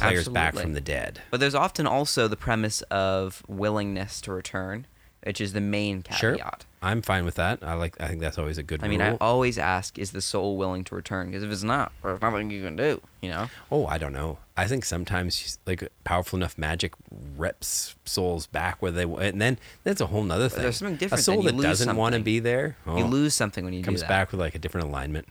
[0.00, 1.20] Players back from the dead?
[1.30, 4.86] But there's often also the premise of willingness to return,
[5.24, 6.18] which is the main caveat.
[6.18, 6.36] Sure.
[6.82, 7.58] I'm fine with that.
[7.62, 8.00] I like.
[8.00, 8.88] I think that's always a good one.
[8.88, 9.18] I mean, rule.
[9.20, 11.26] I always ask, is the soul willing to return?
[11.26, 13.50] Because if it's not, there's nothing you can do, you know?
[13.70, 14.38] Oh, I don't know.
[14.56, 16.94] I think sometimes like powerful enough magic
[17.36, 20.62] reps souls back where they and then that's a whole nother thing.
[20.62, 21.20] there's something different.
[21.20, 21.44] A soul.
[21.44, 22.76] You that doesn't want to be there.
[22.86, 24.08] You oh, lose something when you comes do that.
[24.08, 25.28] back with like a different alignment.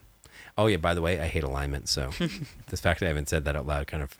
[0.55, 1.89] Oh yeah, by the way, I hate alignment.
[1.89, 2.11] So
[2.67, 4.15] the fact that I haven't said that out loud kind of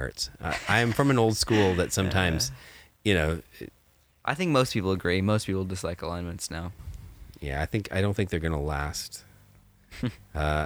[0.00, 0.30] hurts.
[0.42, 2.50] I, I am from an old school that sometimes,
[3.04, 3.72] you know, it-
[4.24, 5.20] I think most people agree.
[5.22, 6.72] Most people dislike alignments now.
[7.40, 7.62] yeah.
[7.62, 9.24] I think I don't think they're gonna last.
[10.02, 10.08] uh,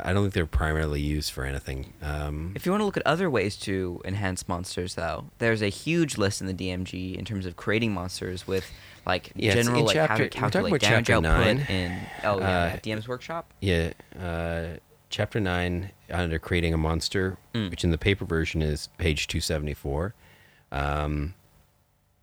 [0.04, 1.92] I don't think they're primarily used for anything.
[2.02, 5.68] Um, If you want to look at other ways to enhance monsters, though, there's a
[5.70, 8.70] huge list in the DMG in terms of creating monsters with
[9.06, 11.58] like Yeah, general like how to calculate damage output nine.
[11.70, 11.92] in
[12.24, 13.50] oh yeah, Uh, DM's workshop.
[13.60, 14.78] Yeah, uh,
[15.14, 17.70] chapter nine under creating a monster, Mm.
[17.70, 20.14] which in the paper version is page two seventy four.
[20.72, 21.34] Um,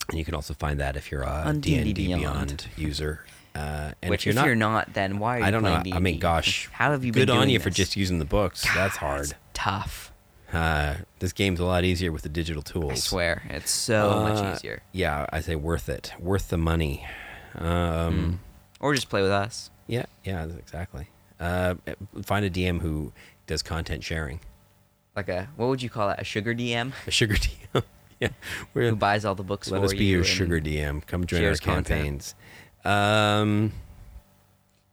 [0.09, 2.67] and you can also find that if you're a On D and D&D Beyond.
[2.75, 3.23] User.
[3.55, 5.79] Uh, and Which if you're not, then why are you I don't know.
[5.79, 6.19] playing I mean, D&D?
[6.21, 8.65] gosh, how have you been good on you for just using the books.
[8.75, 9.21] That's hard.
[9.21, 10.11] It's tough.
[10.51, 12.91] Uh, this game's a lot easier with the digital tools.
[12.91, 14.81] I swear, it's so Uh, much easier.
[14.91, 17.05] Yeah, I say worth it, worth the money.
[17.55, 18.39] Um,
[18.81, 19.69] Or just play with us.
[19.87, 21.07] Yeah, yeah, exactly.
[21.41, 21.75] Uh,
[22.23, 23.11] find a DM who
[23.47, 24.39] does content sharing.
[25.15, 26.21] Like a what would you call that?
[26.21, 27.83] A sugar DM A sugar DM.
[28.19, 28.29] yeah,
[28.73, 31.05] we're, who buys all the books let us be you your sugar DM.
[31.05, 32.35] Come join our campaigns.
[32.85, 33.73] Um,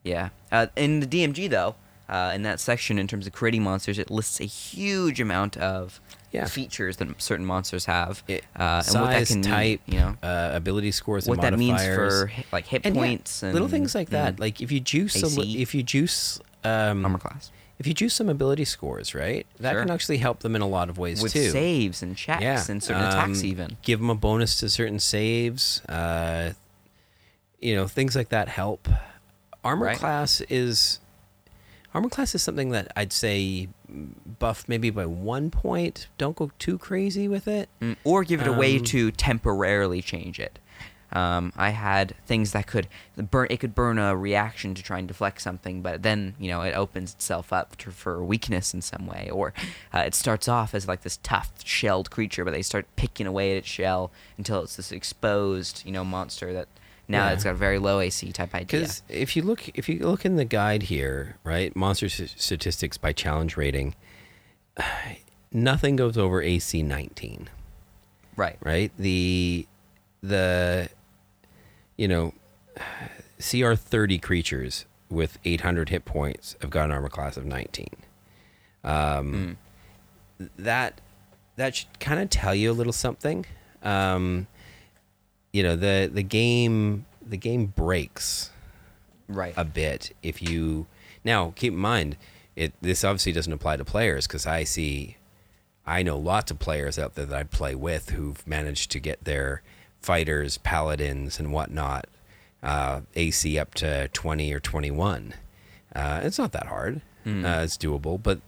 [0.03, 0.31] Yeah.
[0.51, 1.77] Uh, in the DMG though,
[2.09, 6.01] uh, in that section in terms of creating monsters, it lists a huge amount of
[6.33, 6.45] Yeah.
[6.47, 10.01] features that certain monsters have, it, uh, and size, what that can type, mean, you
[10.01, 13.53] know, uh, ability scores, and what that means for like hit and yeah, points and
[13.55, 14.29] little things like that.
[14.29, 18.13] and Like if you juice, a if you juice, um, armor class if you juice
[18.13, 19.83] some ability scores, right, that Sure.
[19.83, 21.51] can actually help them in a lot of ways with too.
[21.51, 23.77] saves and checks yeah, and certain attacks um, even.
[23.83, 25.81] Give them a bonus to certain saves.
[25.87, 26.55] Uh,
[27.61, 28.89] you know, things like that help.
[29.65, 29.97] Armor Right.
[29.99, 30.99] class is
[31.95, 33.69] armor class is something that I'd say
[34.39, 36.09] buff maybe by one point.
[36.19, 37.69] Don't go too crazy with it.
[37.81, 40.59] Mm, or give it a way Um, to temporarily change it.
[41.11, 43.47] Um, I had things that could burn.
[43.49, 46.75] It could burn a reaction to try and deflect something, but then you know it
[46.75, 49.55] opens itself up to, for weakness in some way, or
[49.95, 53.53] uh, it starts off as like this tough shelled creature, but they start picking away
[53.53, 56.69] at its shell until it's this exposed, you know, monster that
[57.09, 57.33] now Yeah.
[57.33, 58.81] it's got a very low AC type idea.
[58.81, 63.13] Because if you look, if you look in the guide here, right, monster statistics by
[63.13, 63.95] challenge rating,
[65.53, 67.49] nothing goes over AC 19.
[68.37, 68.57] Right.
[68.63, 68.93] right?
[68.99, 69.67] The
[70.23, 70.89] the
[71.97, 72.35] you know
[73.41, 77.97] CR thirty creatures with eight hundred hit points have got an armor class of nineteen.
[78.85, 79.57] Um,
[80.57, 81.01] That
[81.57, 83.45] that should kind of tell you a little something.
[83.83, 84.47] Um,
[85.53, 88.51] you know the the game the game breaks
[89.29, 89.53] Right.
[89.57, 90.87] a bit if you
[91.23, 92.17] now keep in mind
[92.57, 95.17] it this obviously doesn't apply to players because i see
[95.87, 99.23] i know lots of players out there that i play with who've managed to get
[99.25, 99.61] their
[100.01, 102.07] fighters paladins and whatnot
[102.63, 105.35] uh, ac up to 20 or 21
[105.95, 107.01] uh, it's not that hard.
[107.27, 108.41] Uh, it's doable but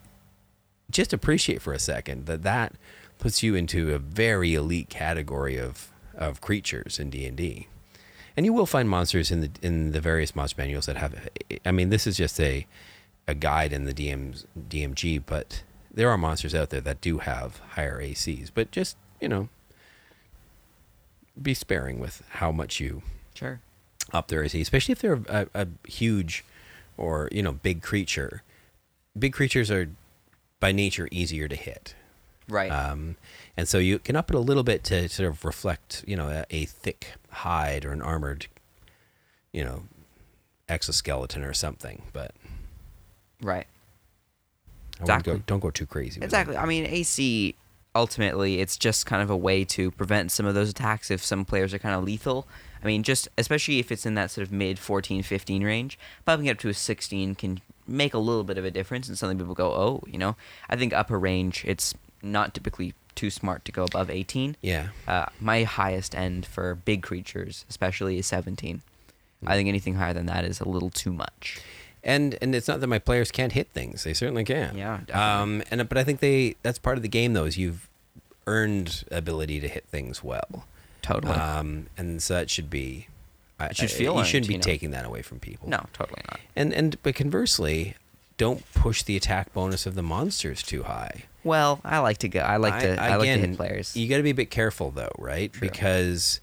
[0.91, 2.73] just appreciate for a second that that
[3.19, 5.90] puts you into a very elite category of
[6.21, 7.67] of creatures in D&D.
[8.37, 11.29] And you will find monsters in the in the various monster manuals that have
[11.67, 12.67] I mean this is just a
[13.27, 17.61] a guide in the DM's DMG, but there are monsters out there that do have
[17.71, 19.49] higher ACs, but just, you know,
[21.41, 23.03] be sparing with how much you
[23.35, 23.61] sure.
[24.13, 26.45] up their AC, especially if they're a, a huge
[26.97, 28.43] or you know big creature.
[29.19, 29.89] Big creatures are
[30.61, 31.95] by nature easier to hit,
[32.51, 32.71] Right.
[32.71, 33.17] um,
[33.57, 36.29] and so you can up it a little bit to sort of reflect you know
[36.29, 38.47] a, a thick hide or an armored,
[39.53, 39.85] you know,
[40.69, 42.03] exoskeleton or something.
[42.13, 42.33] But
[43.43, 43.67] right.
[44.99, 45.43] I wouldn't go, Exactly.
[45.47, 46.21] don't go too crazy.
[46.21, 46.57] Exactly.
[46.57, 47.55] I mean, AC
[47.95, 51.45] ultimately it's just kind of a way to prevent some of those attacks if some
[51.45, 52.47] players are kind of lethal.
[52.83, 56.47] I mean, just especially if it's in that sort of mid 14, 15 range, bumping
[56.47, 59.39] it up to a 16 can make a little bit of a difference and something
[59.39, 60.37] people go, "Oh, you know."
[60.69, 64.57] I think upper range it's not typically too smart to go above 18.
[64.63, 64.89] Yeah.
[65.07, 68.83] Uh, my highest end for big creatures, especially, is 17.
[69.47, 71.61] I think anything higher than that is a little too much.
[72.05, 74.77] and and it's not that my players can't hit things; they certainly can.
[74.77, 75.15] Yeah, definitely.
[75.59, 77.89] Um, and but I think they that's part of the game though is you've
[78.47, 80.65] earned ability to hit things well.
[81.03, 81.33] Totally.
[81.35, 83.07] Um, and so that should be.
[83.59, 84.63] I, It should I- feel you shouldn't be you know.
[84.63, 85.69] taking that away from people.
[85.69, 86.41] no, totally not.
[86.57, 87.95] And and but conversely,
[88.41, 91.25] don't push the attack bonus of the monsters too high.
[91.45, 92.41] Well, I like to go.
[92.41, 92.99] I like to.
[92.99, 93.95] I, like to hit players.
[93.95, 95.53] You got to be a bit careful though, right?
[95.53, 95.61] True.
[95.69, 96.41] Because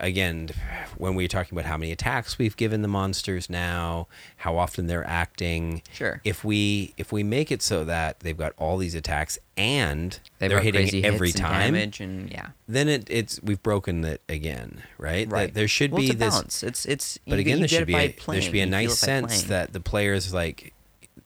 [0.00, 0.48] again,
[0.96, 5.06] when we're talking about how many attacks we've given the monsters now, how often they're
[5.06, 5.82] acting.
[5.92, 6.20] Sure.
[6.24, 10.50] If we if we make it so that they've got all these attacks and They've
[10.50, 12.48] they're hitting every and time, damage and yeah.
[12.66, 15.28] then it, it's we've broken it again, right?
[15.28, 15.54] That Right.
[15.54, 16.62] there should well, be it's a this balance.
[16.64, 17.18] It's it's.
[17.28, 18.36] but you, again, you there should be a, playing.
[18.36, 19.48] there should be a You nice sense playing.
[19.48, 20.74] that the players like,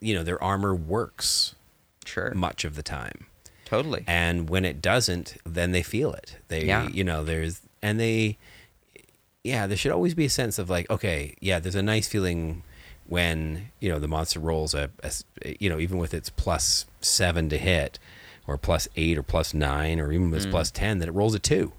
[0.02, 1.54] you know, their armor works
[2.04, 3.26] sure, much of the time,
[3.64, 4.04] totally.
[4.06, 6.36] and when it doesn't, then they feel it.
[6.48, 6.88] They, Yeah.
[6.88, 8.36] you know, there's and they,
[9.44, 12.62] yeah, there should always be a sense of like, okay, yeah, there's a nice feeling
[13.06, 14.90] when you know the monster rolls a,
[15.60, 17.98] you know, even with its plus seven to hit,
[18.46, 20.30] or plus eight, or plus nine, or even Mm.
[20.32, 21.72] with its plus ten, that it rolls a two.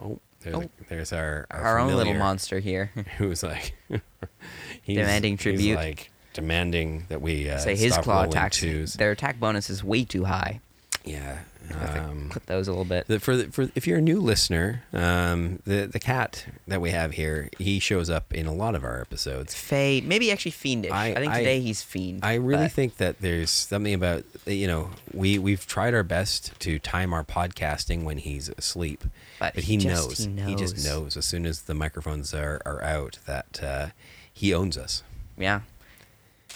[0.00, 0.70] Oh, there's, Oh.
[0.88, 2.90] there's our our, Our own little monster here.
[3.18, 3.74] who's like
[4.82, 5.76] he's, Demanding tribute.
[5.76, 8.58] like demanding that we uh, Say his stop claw attacks.
[8.58, 8.94] twos.
[8.94, 10.60] Their attack bonus is way too high.
[11.04, 11.38] Yeah.
[11.70, 13.06] I have to Um, clip those a little bit.
[13.08, 16.90] the, for the, for if you're a new listener, um, the the cat that we
[16.90, 19.54] have here, he shows up in a lot of our episodes.
[19.54, 20.92] Fey, maybe actually fiendish.
[20.92, 22.20] I, I- think I- today he's fiend.
[22.22, 26.52] I really but think that there's something about you know we we've tried our best
[26.60, 29.02] to time our podcasting when he's asleep,
[29.40, 30.46] But but he he, just- knows.
[30.46, 30.84] he just knows.
[30.84, 33.86] knows as soon as the microphones are, are out that uh,
[34.30, 35.02] he owns us.
[35.38, 35.60] Yeah.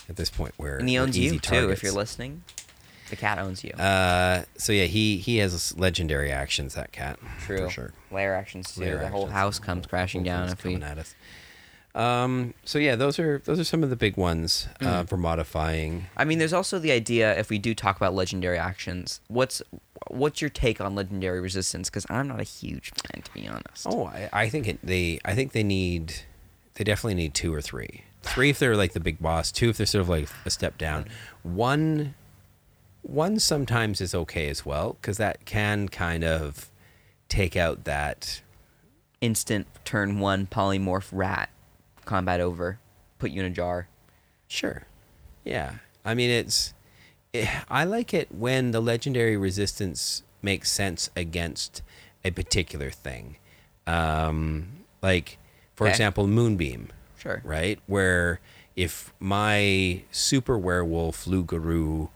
[0.08, 0.54] At this point.
[0.56, 1.70] Where And he owns easy you too.
[1.70, 2.42] If you're listening,
[3.10, 3.72] the cat owns you.
[3.72, 6.74] Uh, so yeah, he he has legendary actions.
[6.74, 7.64] That cat, True.
[7.64, 7.92] for sure.
[8.10, 8.80] Lair actions too.
[8.82, 9.32] Lair the whole actions.
[9.32, 10.74] house comes crashing Whole down if we.
[10.76, 11.14] at us.
[11.94, 12.54] Um.
[12.64, 15.08] So yeah, those are those are some of the big ones uh, Mm.
[15.08, 16.06] for modifying.
[16.16, 19.20] I mean, there's also the idea if we do talk about legendary actions.
[19.28, 19.62] What's
[20.08, 21.90] what's your take on legendary resistance?
[21.90, 23.86] Because I'm not a huge fan, to be honest.
[23.86, 26.14] Oh, I, I think it, they I think they need
[26.74, 28.04] they definitely need two or three.
[28.38, 29.51] Three if they're like the big boss.
[29.51, 31.07] Two if they're sort of like a step down.
[31.42, 32.14] One
[33.03, 36.70] one sometimes is okay as well because that can kind of
[37.29, 38.42] take out that
[39.20, 41.51] Instant turn one polymorph rat,
[42.05, 42.79] combat over,
[43.18, 43.88] put you in a jar.
[44.46, 44.85] Sure.
[45.44, 45.72] Yeah.
[46.05, 46.74] I mean, it's.
[47.35, 51.83] eh, I like it when the legendary resistance makes sense against
[52.24, 53.38] a particular thing.
[53.88, 55.38] Um, like,
[55.74, 55.90] for Okay.
[55.94, 57.40] example, Moonbeam, Sure.
[57.44, 57.78] right?
[57.87, 58.40] Where
[58.76, 62.09] if my super werewolf, Lugaroo,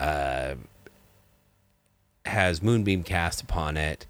[0.00, 0.54] uh,
[2.26, 4.06] has Moonbeam cast upon it,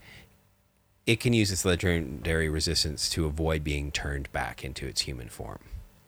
[1.07, 5.61] it can use its legendary resistance to avoid being turned back into its human form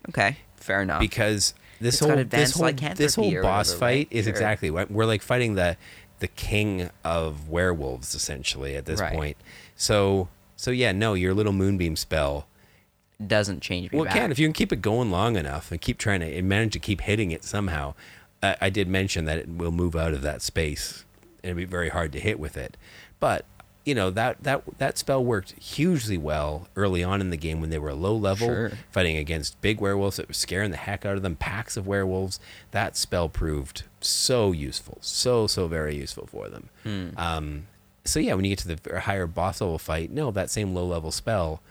[0.09, 0.39] Okay.
[0.57, 1.01] Fair enough.
[1.01, 4.09] because this It's whole this whole this whole boss whatever, fight right?
[4.11, 4.31] is Sure.
[4.33, 5.77] exactly what we're like fighting the
[6.19, 9.15] the king of werewolves essentially at this Right.
[9.15, 9.37] point.
[9.77, 12.47] So so yeah, no, your little moonbeam spell.
[13.27, 14.17] Doesn't change me Well, it back.
[14.17, 16.73] can if you can keep it going long enough and keep trying to and manage
[16.75, 17.95] to keep hitting it somehow.
[18.43, 21.05] I, I did mention that it will move out of that space
[21.43, 22.77] and it'd be very hard to hit with it,
[23.19, 23.45] but.
[23.87, 27.71] You know that that that spell worked hugely well early on in the game when
[27.71, 28.73] they were low level, Sure.
[28.93, 32.39] fighting against big werewolves that were scaring the heck out of them, packs of werewolves.
[32.73, 36.69] That spell proved so useful, so so very useful for them.
[36.83, 37.09] Hmm.
[37.17, 37.67] Um,
[38.05, 40.85] so yeah, when you get to the higher boss level fight, no, that same low
[40.87, 41.63] level spell,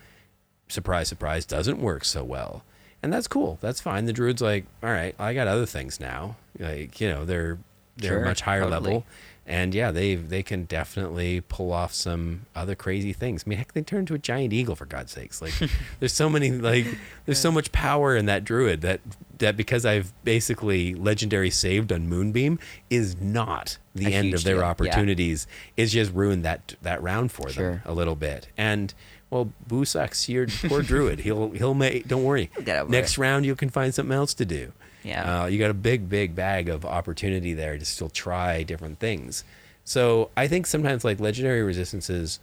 [0.69, 2.63] surprise surprise, doesn't work so well,
[3.03, 3.58] and that's cool.
[3.62, 4.05] That's fine.
[4.05, 6.38] The druid's like, all right, I got other things now.
[6.58, 7.58] Like you know, they're
[7.97, 8.82] they're Sure, much higher totally.
[8.82, 9.05] level.
[9.45, 13.43] And yeah, they they can definitely pull off some other crazy things.
[13.45, 15.41] I mean, heck, they turn into a giant eagle for God's sakes!
[15.41, 15.53] Like,
[15.99, 16.86] there's so many like
[17.25, 18.99] there's so much power in that druid that
[19.39, 22.60] that because I've basically legendary saved on Moonbeam
[22.91, 24.69] is not the A end of their deal, yeah.
[24.69, 25.47] opportunities.
[25.75, 28.49] It's just ruined that that round for them a little bit.
[28.55, 28.93] And
[29.29, 30.27] well, Boo sucks.
[30.27, 31.19] Your poor druid.
[31.19, 32.07] He'll he'll make.
[32.07, 32.49] Don't worry.
[32.55, 33.17] He'll get over Next it.
[33.21, 34.71] round you can find something else to do.
[35.03, 35.43] Yeah.
[35.43, 39.43] Uh, you got a big, big bag of opportunity there to still try different things.
[39.85, 42.39] So I think sometimes like legendary resistances,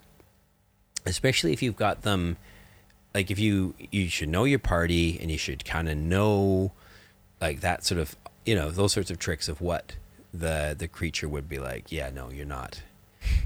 [1.05, 2.37] especially if you've got them,
[3.14, 6.72] like if you you should know your party and you should kind of know,
[7.40, 9.96] like that sort of you know those sorts of tricks of what
[10.33, 11.90] the the creature would be like.
[11.92, 12.83] Yeah, no, you're not.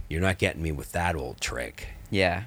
[0.08, 1.88] You're not getting me with that old trick.
[2.10, 2.44] yeah.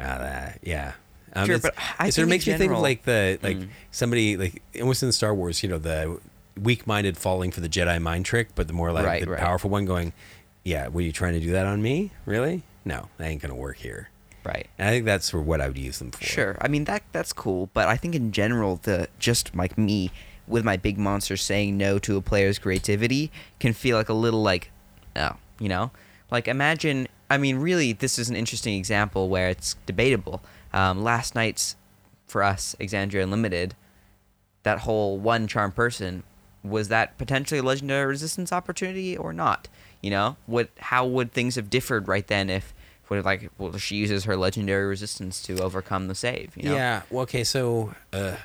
[0.00, 0.92] Ah, that, yeah.
[1.34, 3.68] Um, Sure, but I it sort of makes me think of like the like Mm.
[3.92, 6.18] somebody like almost in Star Wars, you know, the
[6.60, 9.40] weak-minded falling for the Jedi mind trick, but the more like Right, the right.
[9.40, 10.12] powerful one going,
[10.64, 12.10] "Yeah, were you trying to do that on me?
[12.26, 12.62] Really?
[12.84, 14.08] No, that ain't gonna work here."
[14.44, 14.68] Right.
[14.78, 16.24] And I think that's for what I would use them for.
[16.24, 16.56] Sure.
[16.60, 20.10] I mean that that's cool, but I think in general the just like me
[20.48, 24.42] with my big monster saying no to a player's creativity can feel like a little
[24.42, 24.70] like
[25.14, 25.90] oh, you know?
[26.30, 30.42] Like imagine I mean really this is an interesting example where it's debatable.
[30.72, 31.76] Um, last night's
[32.26, 33.74] for us Exandria Unlimited
[34.62, 36.22] that whole one charm person
[36.62, 39.68] was that potentially a legendary resistance opportunity or not?
[40.02, 40.68] You know, what?
[40.78, 42.74] How would things have differed right then if,
[43.08, 46.56] what like, well, she uses her legendary resistance to overcome the save?
[46.56, 46.74] You know?
[46.74, 47.02] Yeah.
[47.10, 47.44] Well, okay.
[47.44, 48.36] So uh,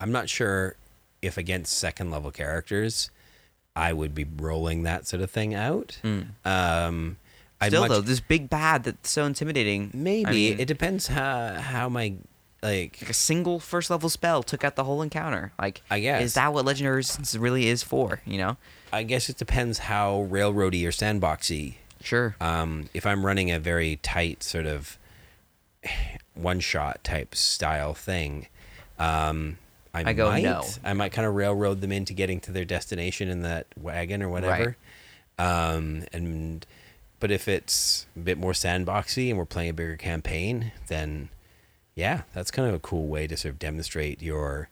[0.00, 0.76] I'm not sure
[1.20, 3.10] if against second level characters,
[3.74, 5.98] I would be rolling that sort of thing out.
[6.04, 7.16] Um, I'd
[7.68, 9.90] Still much- though, this big bad that's so intimidating.
[9.94, 12.14] Maybe I mean, it depends how how my
[12.62, 15.52] like like a single first level spell took out the whole encounter.
[15.58, 16.22] Like, I guess.
[16.22, 18.20] is that what legendary resistance really is for?
[18.24, 18.56] You know?
[18.92, 21.74] I guess it depends how railroady or sandboxy.
[22.00, 22.36] Sure.
[22.40, 24.98] Um, if I'm running a very tight sort of
[26.34, 28.46] one shot type style thing,
[28.98, 29.58] um,
[29.94, 30.64] I, I go, might no.
[30.84, 34.28] I might kind of railroad them into getting to their destination in that wagon or
[34.28, 34.76] whatever.
[35.38, 36.64] Um, and
[37.22, 41.28] but if it's a bit more sandboxy and we're playing a bigger campaign, then
[41.94, 44.68] yeah, that's kind of a cool way to sort of demonstrate your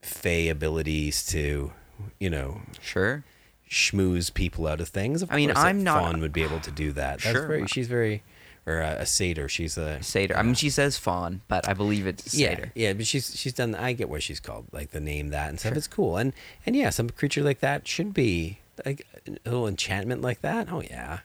[0.00, 1.70] fey abilities to,
[2.18, 3.24] you know, sure.
[3.68, 5.20] schmooze people out of things.
[5.20, 7.20] Of I mean, I'm not- Fawn would be able to do that.
[7.20, 7.46] That's Sure.
[7.46, 7.66] very.
[7.66, 8.22] She's very,
[8.66, 9.48] or a, a satyr.
[9.50, 10.34] She's a Satyr.
[10.36, 12.72] I mean, she says faun, but I believe it's yeah, satyr.
[12.74, 12.92] yeah.
[12.94, 13.74] But she's she's done.
[13.74, 15.72] I get what she's called, like the name that and stuff.
[15.72, 15.78] Sure.
[15.78, 16.32] It's cool, and
[16.64, 20.72] and yeah, some creature like that should be like a little enchantment like that.
[20.72, 21.20] Oh yeah.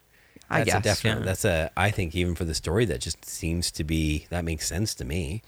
[0.49, 1.19] I That's a guess, definite.
[1.19, 1.25] yeah.
[1.25, 1.71] That's a.
[1.75, 5.05] I think even for the story, that just seems to be that makes sense to
[5.05, 5.41] me.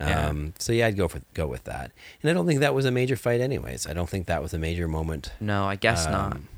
[0.00, 0.28] Yeah.
[0.28, 1.90] Um, so yeah, I'd go for go with that.
[2.22, 3.86] And I don't think that was a major fight, anyways.
[3.86, 6.34] I don't think that was a major moment No, I guess not.
[6.34, 6.48] um,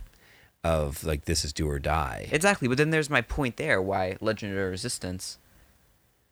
[0.62, 2.28] of like this is do or die.
[2.32, 5.38] Exactly, but then there's my point there why legendary resistance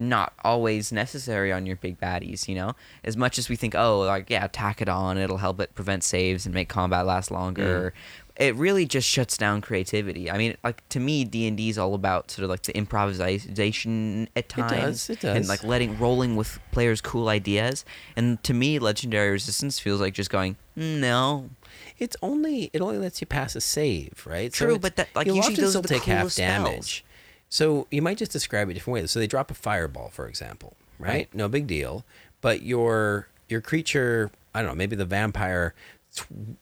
[0.01, 2.73] not always necessary on your big baddies, you know?
[3.03, 6.05] As much as we think, oh, like yeah, tack it on, it'll help it prevent
[6.05, 7.93] saves and make combat last longer.
[8.39, 10.31] It really just shuts down creativity.
[10.31, 12.77] I mean, like to me, D and D is all about sort of like the
[12.77, 15.49] improvisation at times, it and does.
[15.49, 17.85] like letting rolling with players' cool ideas.
[18.17, 21.51] And to me, legendary resistance feels like just going, "Mm, no,
[21.99, 24.53] It's only it only lets you pass a save, right?
[24.53, 26.37] True, it's- but that- like, usually those still take half spells.
[26.37, 27.05] damage.
[27.49, 29.11] So you might just describe it different ways.
[29.11, 31.09] So they drop a fireball, for example, right?
[31.11, 31.35] Right.
[31.35, 32.05] No big deal.
[32.41, 35.75] But your your creature, I don't know, maybe the vampire,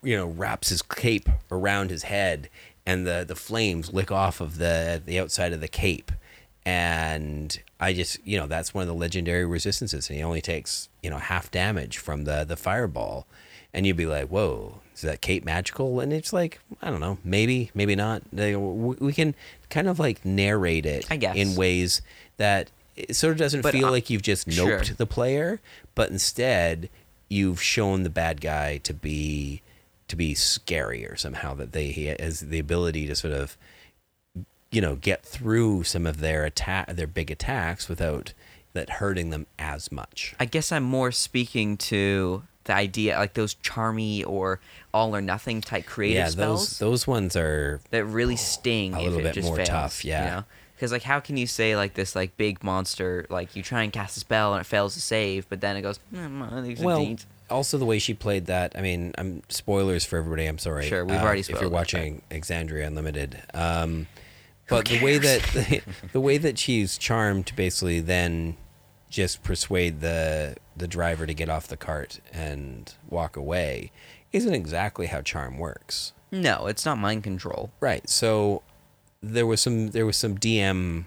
[0.03, 2.49] you know, wraps his cape around his head,
[2.85, 6.13] and the the flames lick off of the the outside of the cape.
[6.65, 10.89] And I just, you know, that's one of the legendary resistances, and he only takes,
[11.03, 13.27] you know, half damage from the the fireball,
[13.73, 17.19] and you'd be like, "Whoa, is that cape magical?" And it's like, I don't know,
[17.23, 18.23] maybe, maybe not.
[18.33, 19.37] We can
[19.71, 21.37] kind of like narrate it I guess.
[21.37, 22.03] in ways
[22.37, 24.81] that it sort of doesn't But, feel uh, like you've just sure.
[24.81, 25.61] noped the player,
[25.95, 26.89] but instead
[27.29, 29.63] you've shown the bad guy to be
[30.09, 33.57] to be scarier somehow that they he has the ability to sort of
[34.71, 38.33] you know get through some of their attack their big attacks without
[38.77, 40.35] that hurting them as much.
[40.39, 44.61] I guess I'm more speaking to the idea, like those charmy or
[44.93, 48.95] all or nothing type creative yeah, spells those those ones are that really sting.
[48.95, 50.25] a if little it bit just more fails, tough, yeah.
[50.25, 50.45] You know?
[50.77, 53.93] Because like, how can you say like this like big monster like you try and
[53.93, 57.01] cast a spell and it fails to save, but then it goes, mm, well.
[57.01, 60.47] neat." Also, the way she played that, I mean, I'm spoilers for everybody.
[60.47, 60.87] I'm sorry.
[60.87, 64.07] Sure, we've uh, already If you're watching Exandria Unlimited, um,
[64.69, 68.57] but the way that the way that she's charmed to basically then
[69.09, 73.91] just persuade the the driver to get off the cart and walk away
[74.33, 76.13] isn't exactly how charm works.
[76.31, 77.71] No, it's not mind control.
[77.81, 78.09] Right.
[78.11, 78.63] So
[79.23, 81.05] there was some there was some DM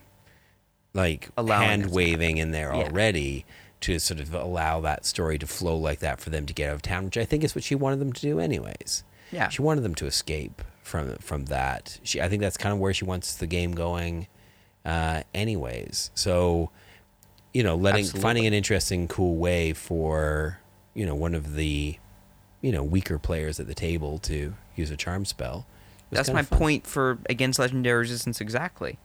[0.94, 2.84] like Allowing hand waving in there Yeah.
[2.84, 3.46] already
[3.82, 6.76] to sort of allow that story to flow like that for them to get out
[6.76, 9.04] of town, which I think is what she wanted them to do anyways.
[9.32, 9.48] Yeah.
[9.50, 12.00] She wanted them to escape from from that.
[12.04, 14.28] She I think that's kind of where she wants the game going
[14.86, 16.12] uh anyways.
[16.16, 16.72] So
[17.54, 18.22] you know, letting Absolutely.
[18.22, 20.60] finding an interesting cool way for,
[20.94, 21.98] you know, one of the
[22.62, 25.66] you know, weaker players at the table to use a charm spell.
[26.12, 26.58] That's my fun.
[26.60, 28.98] point for against legendary resistance exactly.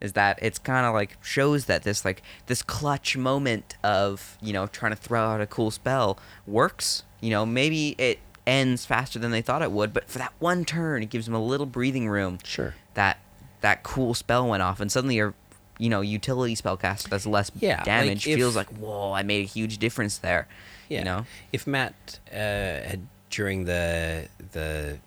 [0.00, 4.52] Is that it's kind of like shows that this like this clutch moment of you
[4.52, 7.04] know trying to throw out a cool spell works.
[7.20, 10.64] You know maybe it ends faster than they thought it would, but for that one
[10.64, 12.38] turn, it gives them a little breathing room.
[12.44, 12.74] Sure.
[12.94, 13.18] That
[13.60, 15.34] that cool spell went off, and suddenly your
[15.78, 18.26] you know utility spell cast does less Yeah, like, damage.
[18.26, 20.48] if- feels like whoa, I made a huge difference there.
[20.88, 20.98] Yeah.
[20.98, 21.26] You know.
[21.52, 24.98] if Matt uh, had during the the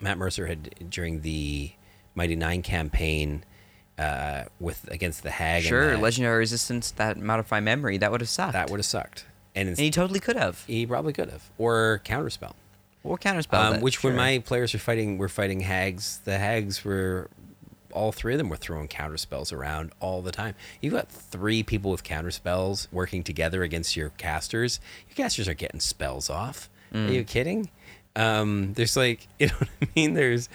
[0.00, 1.72] Matt Mercer had during the
[2.14, 3.44] Mighty Nein campaign
[3.98, 8.28] uh, with against the Hag, and Sure, legendary resistance that modify memory that would have
[8.28, 8.52] sucked.
[8.54, 9.24] that would have sucked,
[9.54, 10.64] and, and he totally could have.
[10.66, 12.52] he probably could have or counterspell.
[13.04, 13.54] Or counterspell.
[13.58, 16.20] Um, that, which when my players were fighting, were fighting hags.
[16.24, 17.28] The hags were
[17.92, 20.54] all three of them were throwing counterspells around all the time.
[20.80, 24.80] You've got three people with counterspells working together against your casters.
[25.08, 26.68] Your casters are getting spells off.
[26.92, 27.12] Are Mm.
[27.12, 27.70] you kidding?
[28.16, 30.14] Um, there's like you know what I mean.
[30.14, 30.48] There's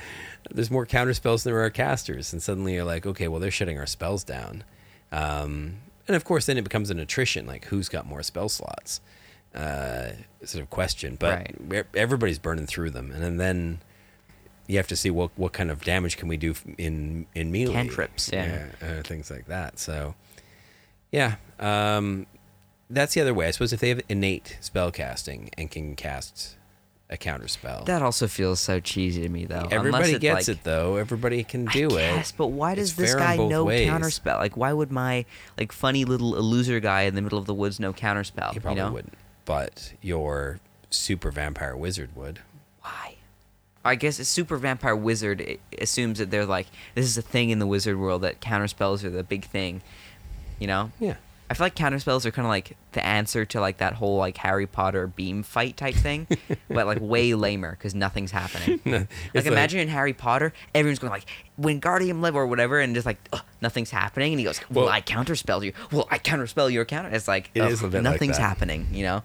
[0.52, 3.78] there's more counterspells than there are casters, and suddenly you're like, okay, well they're shutting
[3.78, 4.64] our spells down.
[5.12, 9.00] Um, and of course, then it becomes an attrition, like who's got more spell slots,
[9.54, 10.10] uh,
[10.44, 11.18] sort of question.
[11.20, 11.86] But Right.
[11.96, 13.80] everybody's burning through them, and then, then
[14.68, 17.74] you have to see what what kind of damage can we do in in melee
[17.74, 18.68] Cantrips, yeah.
[18.82, 19.78] uh, things like that.
[19.80, 20.16] So,
[21.12, 22.26] yeah, um,
[22.90, 23.48] that's the other way.
[23.48, 26.56] I suppose if they have innate spell casting and can cast
[27.10, 29.68] a counter spell, That also feels so cheesy to me, though.
[29.72, 30.98] everybody it, gets like, it though.
[30.98, 32.16] Everybody can do I it.
[32.16, 33.90] guess, but why does It's this guy know ways.
[33.90, 34.38] counterspell?
[34.38, 35.26] Like, why would my
[35.58, 38.54] like funny little loser guy in the middle of the woods know counterspell?
[38.54, 38.94] He probably you know?
[38.94, 40.60] wouldn't, but your
[40.92, 42.40] super vampire wizard would.
[42.82, 43.16] Why?
[43.84, 47.58] I guess a super vampire wizard assumes that they're like this is a thing in
[47.60, 49.82] the wizard world that counterspells are the big thing.
[50.60, 50.92] You know?
[51.00, 51.16] Yeah.
[51.50, 54.38] I feel like counterspells are kind of like the answer to like that whole like
[54.38, 56.28] Harry Potter beam fight type thing,
[56.70, 58.80] but like way lamer because nothing's happening.
[58.86, 61.26] No, like it's imagine in Harry Potter, everyone's going like
[61.60, 64.94] Wingardium Leviosa or whatever, and just like "Ugh, nothing's happening, and he goes, "Well, Well-
[64.94, 65.74] I counterspell you.
[65.92, 68.44] Well, I counterspell your counter." It's like It ugh, is a bit like nothing's that.
[68.44, 69.24] happening, you know.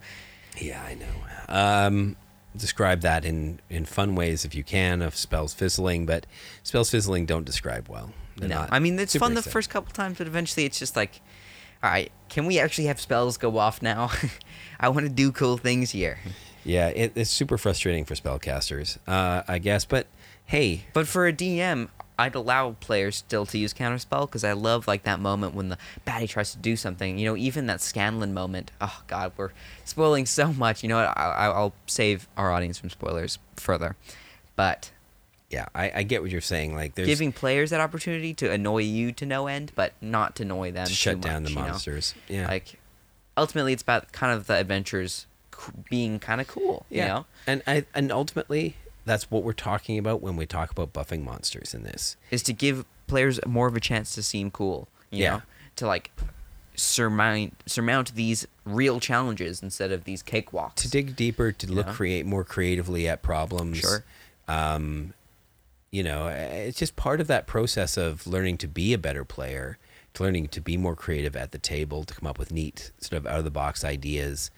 [0.59, 1.07] Yeah, I know.
[1.49, 2.17] Um,
[2.57, 6.25] describe that in in fun ways if you can of spells fizzling, but
[6.63, 8.13] spells fizzling don't describe well.
[8.37, 9.53] They're no, not I mean it's fun the exciting.
[9.53, 11.21] first couple times, but eventually it's just like
[11.85, 14.11] All right, can we actually have spells go off now?
[14.81, 16.19] I want to do cool things here.
[16.65, 19.85] Yeah, it, it's super frustrating for spellcasters, uh, I guess.
[19.85, 20.07] But
[20.47, 24.89] hey, But for a DM, I'd allow players still to use counterspell because I love
[24.89, 25.77] like that moment when the
[26.07, 27.19] baddie tries to do something.
[27.19, 28.71] You know, even that Scanlan moment.
[28.81, 29.51] Oh God, we're
[29.85, 30.83] spoiling so much.
[30.83, 31.09] You know what?
[31.19, 33.95] I, I- I'll save our audience from spoilers further.
[34.57, 34.91] But
[35.55, 36.75] yeah, I, I get what you're saying.
[36.75, 40.43] Like, there's giving players that opportunity to annoy you to no end, but not to
[40.43, 40.87] annoy them.
[40.87, 41.69] to shut down much, the you know?
[41.71, 42.15] monsters.
[42.29, 42.79] Yeah, Like,
[43.37, 45.27] ultimately, it's about kind of the adventures
[45.89, 46.85] being kind of cool.
[46.91, 48.77] yeah, You know, and I and ultimately
[49.07, 52.17] that's what we're talking about when we talk about buffing monsters in this.
[52.31, 54.89] is to give players more of a chance to seem cool.
[55.11, 55.31] You Yeah.
[55.31, 55.43] know,
[55.77, 56.11] to like
[56.77, 60.75] surmount surmount these real challenges instead of these cakewalks.
[60.77, 61.93] to dig deeper, to look Yeah.
[61.93, 63.79] create more creatively at problems.
[63.79, 64.05] Sure.
[64.49, 65.15] Um,
[65.95, 69.79] you know, it's just part of that process of learning to be a better player,
[70.15, 73.19] to learning to be more creative at the table, to come up with neat, sort
[73.19, 74.51] of out of the box ideas.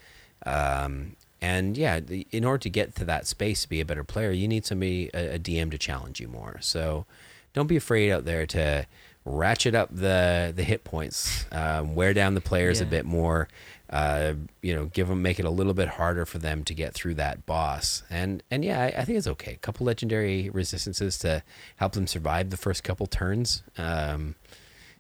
[0.46, 4.02] Um, and yeah, the, in order to get to that space to be a better
[4.02, 6.56] player, you need somebody, a, a DM, to challenge you more.
[6.62, 7.04] So
[7.52, 8.86] don't be afraid out there to
[9.26, 13.46] ratchet up the the hit points, um, wear down the players a bit more.
[13.88, 16.92] Uh, you know, give them make it a little bit harder for them to get
[16.92, 18.02] through that boss.
[18.10, 19.52] And and yeah, I, I think it's okay.
[19.52, 21.42] A couple legendary resistances to
[21.76, 23.62] help them survive the first couple turns.
[23.78, 24.34] Um,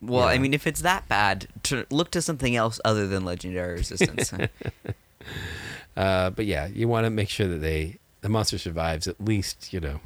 [0.00, 3.78] well, I mean, if it's that bad, to look to something else other than legendary
[3.78, 4.32] resistance.
[5.96, 9.72] uh, but yeah, you want to make sure that they the monster survives at least.
[9.72, 10.00] You know,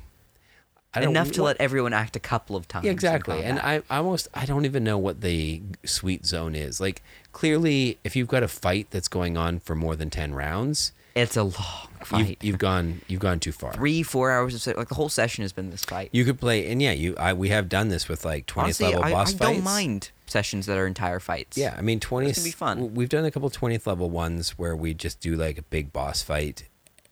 [0.97, 2.84] Enough to what- let everyone act a couple of times.
[2.84, 3.45] Yeah, exactly.
[3.45, 3.59] And.
[3.61, 6.80] I I almost I don't even know what the sweet zone is.
[6.80, 10.93] Like clearly, if you've got a fight that's going on for more than ten rounds,
[11.14, 11.55] it's a long
[11.99, 12.38] you've, fight.
[12.41, 13.72] you've gone you've gone too far.
[13.72, 16.09] Three, four hours of like the whole session has been this fight.
[16.12, 19.03] You could play, and yeah, you I we have done this with like twentieth level
[19.05, 19.38] I, boss I fights.
[19.55, 21.57] don't mind sessions that are entire fights.
[21.57, 22.36] Yeah, I mean twentieth.
[22.36, 22.95] gonna be fun.
[22.95, 26.22] We've done a couple twentieth level ones where we just do like a big boss
[26.22, 26.68] fight,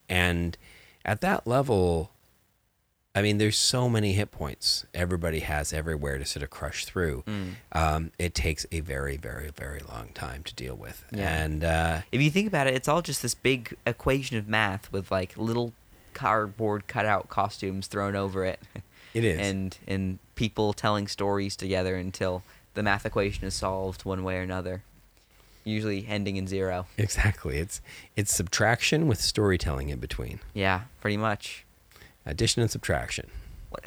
[0.09, 0.59] and
[1.05, 2.11] at that level,
[3.19, 7.25] I mean, there's so many hit points everybody has everywhere to sort of crush through.
[7.27, 7.51] Mm.
[7.73, 11.43] Um, it takes a very, very, very long time to deal with, Yeah.
[11.43, 14.93] and uh, If you think about it, it's all just this big equation of math
[14.93, 15.73] with like little
[16.15, 18.61] cardboard cutout costumes thrown over it.
[19.15, 19.39] it is.
[19.41, 22.43] and and people telling stories together until
[22.75, 24.83] the math equation is solved one way or another.
[25.65, 26.87] Usually ending in zero.
[26.97, 27.81] exactly, it's
[28.17, 31.65] it's subtraction with storytelling in between, Yeah, pretty much.
[32.29, 33.29] Addition and subtraction.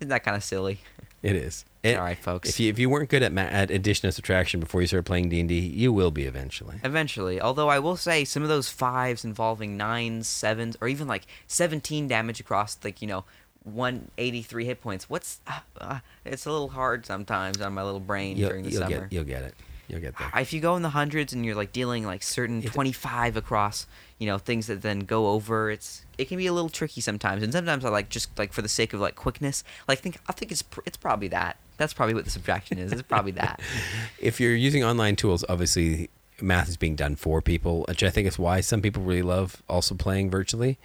[0.00, 0.80] Isn't that kind of silly?
[1.22, 1.64] It is.
[1.82, 2.48] It- All right, folks.
[2.48, 5.04] If you if you weren't good at ma- at addition and subtraction before you started
[5.04, 6.76] playing D and D, you will be eventually.
[6.84, 11.26] Eventually, although I will say some of those fives involving nines, sevens, or even like
[11.46, 13.24] seventeen damage across like you know
[13.64, 15.10] one eighty three hit points.
[15.10, 18.70] What's uh, uh, it's a little hard sometimes on my little brain You'll, during the
[18.70, 19.00] you'll summer.
[19.02, 19.54] get you'll get it.
[19.90, 20.30] You'll get there.
[20.40, 23.86] if you go in the hundreds and you're like dealing like certain It- 25 across
[24.18, 27.42] you know things that then go over it's it can be a little tricky sometimes
[27.42, 30.32] and sometimes i like just like for the sake of like quickness like think i
[30.32, 33.58] think it's pr- it's probably that that's probably what the subtraction is it's probably that
[34.20, 36.10] if you're using online tools, obviously
[36.42, 39.62] math is being done for people, which I think is why some people really love
[39.68, 40.78] also playing virtually.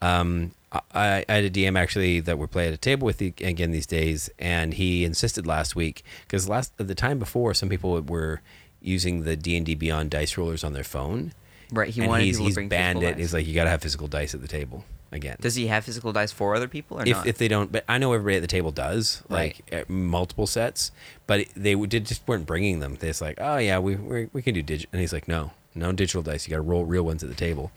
[0.00, 3.32] Um, I, I had a DM actually that we play at a table with the,
[3.40, 8.00] again these days, and he insisted last week because last the time before, some people
[8.02, 8.40] were
[8.80, 11.32] using the D and D Beyond dice rollers on their phone.
[11.72, 13.12] right he and wanted he's, he's bring banned it.
[13.12, 13.18] dice.
[13.18, 15.36] He's like, you got to have physical dice at the table again.
[15.40, 17.82] does he have physical dice for other people or if, not if they don't but
[17.88, 20.92] i know everybody at the table does like uh, multiple sets
[21.26, 24.42] but they did just weren't bringing them they're just like oh yeah we we, we
[24.42, 27.02] can do digital and he's like no no digital dice you got to roll real
[27.02, 27.70] ones at the table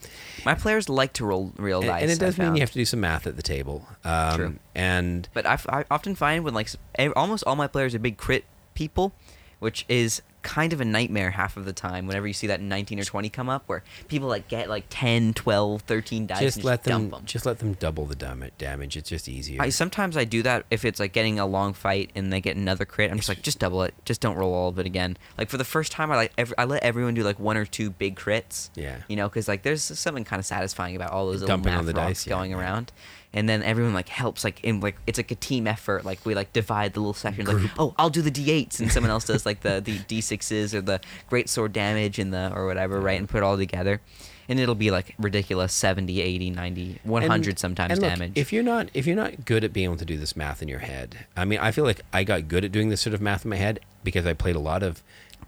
[0.46, 2.58] my players like to roll real and, dice and it does I mean found.
[2.58, 4.56] you have to do some math at the table um, True.
[4.76, 6.70] and But I, I often find when like
[7.16, 9.14] almost all my players are big crit people,
[9.62, 13.00] which is kind of a nightmare half of the time whenever you see that 19
[13.00, 16.66] or 20 come up where people like get like 10, 12, 13 dice just and
[16.66, 17.26] let just them dump them.
[17.26, 20.66] just let them double the dam- damage it's just easier I sometimes I do that
[20.72, 23.12] if it's like getting a long fight and they get another crit.
[23.12, 23.94] I'm just like, just double it.
[24.04, 25.16] Just don't roll all of it again.
[25.38, 27.66] Like for the first time, I like every, I let everyone do like one or
[27.66, 28.70] two big crits.
[28.76, 28.98] Yeah.
[29.08, 31.80] You know, because like there's something kind of satisfying about all those little Dumping math
[31.82, 32.60] on the dice, going yeah.
[32.60, 32.92] around.
[33.34, 36.04] And then everyone like helps like in like it's like a team effort.
[36.04, 37.48] Like we like divide the little sections.
[37.48, 40.82] Like oh I'll do the d8s and someone else does like the the d6s or
[40.82, 44.02] the great sword damage and the or whatever right and put it all together.
[44.50, 48.32] And it'll be like ridiculous 70, 80, 90, 100 And- sometimes and look, damage.
[48.36, 50.68] If you're not if you're not good at being able to do this math in
[50.68, 53.22] your head, I mean, I feel like I got good at doing this sort of
[53.22, 55.02] math in my head because I played a lot of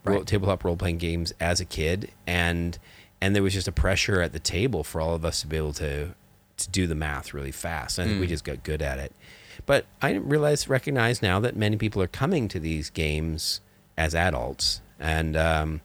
[0.05, 0.27] role, Right.
[0.27, 2.77] tabletop role playing games as a kid, and
[3.19, 5.57] and there was just a pressure at the table for all of us to be
[5.57, 6.13] able to
[6.57, 7.99] to do the math really fast.
[7.99, 8.29] I think we Mm.
[8.29, 9.11] just got good at it.
[9.65, 13.61] But I realize recognize now that many people are coming to these games
[13.97, 14.81] as adults.
[14.99, 15.81] And um,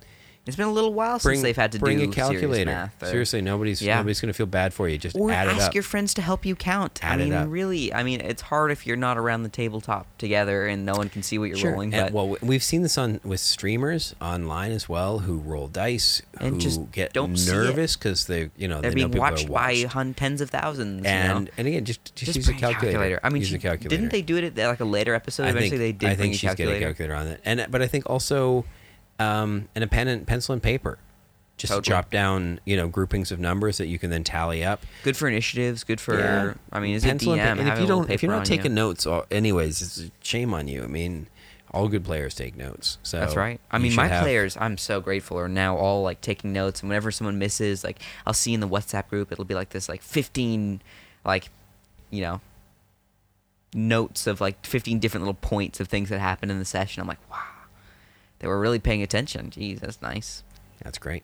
[0.48, 2.70] It's been a little while bring since they've had to bring do a calculator.
[2.70, 3.02] math.
[3.02, 3.96] or- Seriously, nobody's Yeah.
[3.98, 4.96] nobody's going to feel bad for you.
[4.96, 6.98] Just Or add it ask your friends to help you count.
[7.02, 10.06] Add I it mean, really, I mean, it's hard if you're not around the tabletop
[10.16, 11.72] together and no one can see what you're Sure.
[11.72, 11.92] rolling.
[11.92, 16.22] And, But well, we've seen this on with streamers online as well who roll dice,
[16.40, 19.50] And who just get don't nervous because they, you know, they're they being people watched
[19.52, 21.02] by hun- tens of thousands.
[21.02, 21.50] you and know?
[21.58, 23.20] and again, just just, Just use a bring calculator.
[23.22, 23.88] I mean, use she- a calculator.
[23.94, 25.42] didn't they do it at like a later episode?
[25.44, 26.78] I Eventually, think, they did I bring think she's calculator.
[26.78, 28.64] getting a calculator on it, and but I think also,
[29.18, 30.98] um, and a pen and pencil and paper,
[31.56, 31.88] just Totally.
[31.88, 34.82] jot down, you know, groupings of numbers that you can then tally up.
[35.02, 35.82] Good for initiatives.
[35.84, 36.18] Good for.
[36.18, 36.54] Yeah.
[36.72, 37.38] I mean, is it Pencil DM?
[37.40, 38.76] and, and if you don't, if you're not taking you.
[38.76, 40.84] notes, uh, anyways, it's a shame on you.
[40.84, 41.26] I mean,
[41.72, 42.98] all good players take notes.
[43.02, 43.60] So That's right.
[43.70, 46.80] I mean, my have- players, I'm so grateful, are now all like taking notes.
[46.80, 49.88] And whenever someone misses, like I'll see in the WhatsApp group, it'll be like this,
[49.88, 50.80] like 15,
[51.24, 51.48] like,
[52.10, 52.40] you know,
[53.74, 57.00] notes of like 15 different little points of things that happened in the session.
[57.00, 57.36] I'm like, wow,
[58.40, 59.50] they were really paying attention.
[59.50, 60.42] Jeez, that's nice.
[60.82, 61.22] That's great.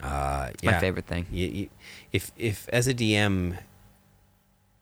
[0.00, 0.72] Uh, It's yeah.
[0.72, 1.26] my favorite thing.
[1.30, 1.68] You, you,
[2.12, 3.58] if if as a DM,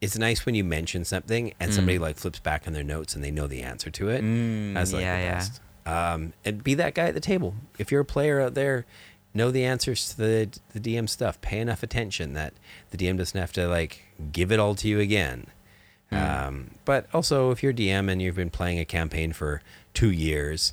[0.01, 2.03] it's nice when you mention something and somebody Mm.
[2.03, 4.23] like flips back on their notes and they know the answer to it.
[4.23, 5.35] Mm, That's like yeah, the yeah.
[5.35, 5.61] best.
[5.87, 7.55] Um, and be that guy at the table.
[7.79, 8.87] If you're a player out there,
[9.35, 11.41] know the answers to the the DM stuff.
[11.41, 12.55] Pay enough attention that
[12.91, 14.03] the DM doesn't have to like
[14.33, 15.47] give it all to you again.
[16.13, 16.47] Mm.
[16.49, 19.61] Um, but also, if you're DM and you've been playing a campaign for
[19.95, 20.73] two years,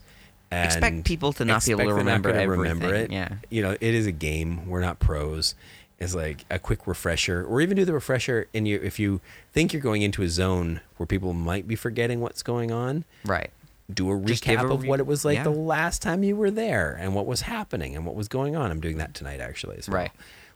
[0.51, 2.49] Expect people to not be able to remember everything.
[2.49, 3.11] remember it.
[3.11, 3.35] Yeah.
[3.49, 4.67] You know, it is a game.
[4.67, 5.55] We're not pros.
[5.99, 8.47] It's like a quick refresher, or even do the refresher.
[8.53, 9.19] And you, if you
[9.51, 13.49] think you're going into a zone where people might be forgetting what's going on, Right.
[13.91, 15.43] do a recap a of what it was like yeah.
[15.43, 18.69] the last time you were there and what was happening and what was going on.
[18.69, 19.97] I'm doing that tonight actually well.
[19.97, 20.11] Right.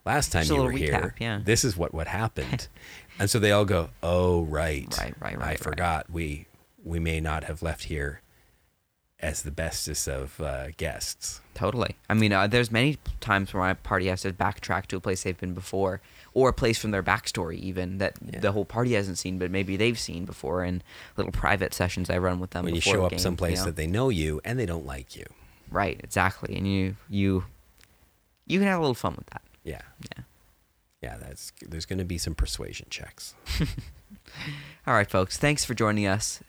[0.06, 1.42] Last time Just you were little here, yeah.
[1.44, 2.68] this is what what happened,
[3.20, 5.60] and so they all go, "Oh, right, Right, right, I right, right.
[5.60, 6.10] forgot.
[6.10, 6.48] We
[6.84, 8.22] we may not have left here
[9.22, 11.95] as the bestest of uh, guests." Totally.
[12.09, 15.24] I mean, uh, there's many times where my party has to backtrack to a place
[15.24, 16.01] they've been before,
[16.34, 18.39] or a place from their backstory, even that Yeah.
[18.39, 20.84] the whole party hasn't seen, but maybe they've seen before And
[21.17, 22.63] little private sessions I run with them.
[22.65, 23.65] when you show up game, someplace you know?
[23.65, 25.26] that they know you and they don't like you.
[25.69, 27.45] right, exactly, and you you
[28.47, 29.41] you can have a little fun with that.
[29.63, 29.82] Yeah,
[30.17, 30.24] Yeah.
[31.01, 31.17] yeah.
[31.17, 33.36] That's there's going to be some persuasion checks.
[34.88, 35.38] All right, folks.
[35.38, 36.41] Thanks for joining us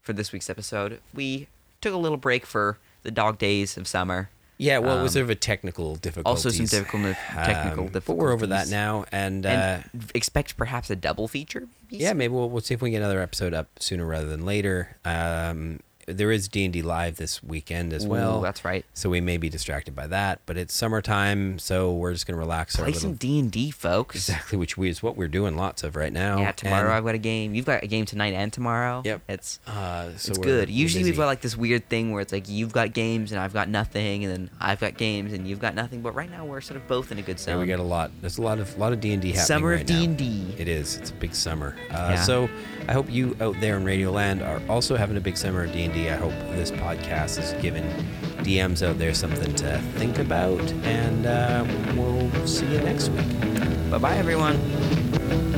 [0.00, 1.00] for this week's episode.
[1.14, 1.48] We
[1.80, 4.30] took a little break for the dog days of summer.
[4.58, 6.28] Yeah, well, it was Um, sort of a technical difficulty.
[6.28, 9.78] also some difficult- technical difficulties, But we're over that now, and, uh,
[10.14, 11.66] expect perhaps a double feature.
[11.88, 14.44] yeah, maybe we'll, we'll see if we can get another episode up sooner rather than
[14.44, 14.96] later.
[15.06, 15.80] Um,
[16.12, 18.40] there is D and D live this weekend as Ooh, well.
[18.40, 18.84] that's right.
[18.94, 22.76] So we may be distracted by that, but it's summertime, so we're just gonna relax
[22.76, 23.00] Play little.
[23.00, 24.16] some D and D, folks.
[24.16, 26.38] Exactly, which we is what we're doing lots of right now.
[26.40, 27.54] Yeah, tomorrow And, I've got a game.
[27.54, 29.02] You've got a game tonight and tomorrow.
[29.04, 29.22] Yep.
[29.28, 30.68] It's uh, so it's good.
[30.70, 33.52] Usually we've got like this weird thing where it's like you've got games and I've
[33.52, 36.02] got nothing, and then I've got games and you've got nothing.
[36.02, 37.60] But right now we're sort of both in a good Yeah, zone.
[37.60, 38.10] we got a lot.
[38.20, 39.86] There's a lot of lot of D and D happening Summer of.
[39.86, 40.54] D&D.
[40.58, 40.96] It is.
[40.96, 41.76] It's a big summer.
[41.90, 42.22] Uh, Yeah.
[42.22, 42.48] So
[42.90, 45.72] I hope you out there in Radio Land are also having a big summer of
[45.72, 46.10] D&D.
[46.10, 47.84] I hope this podcast has given
[48.38, 51.64] DMs out there something to think about, and uh,
[51.94, 53.90] we'll see you next week.
[53.92, 55.49] Bye bye, everyone.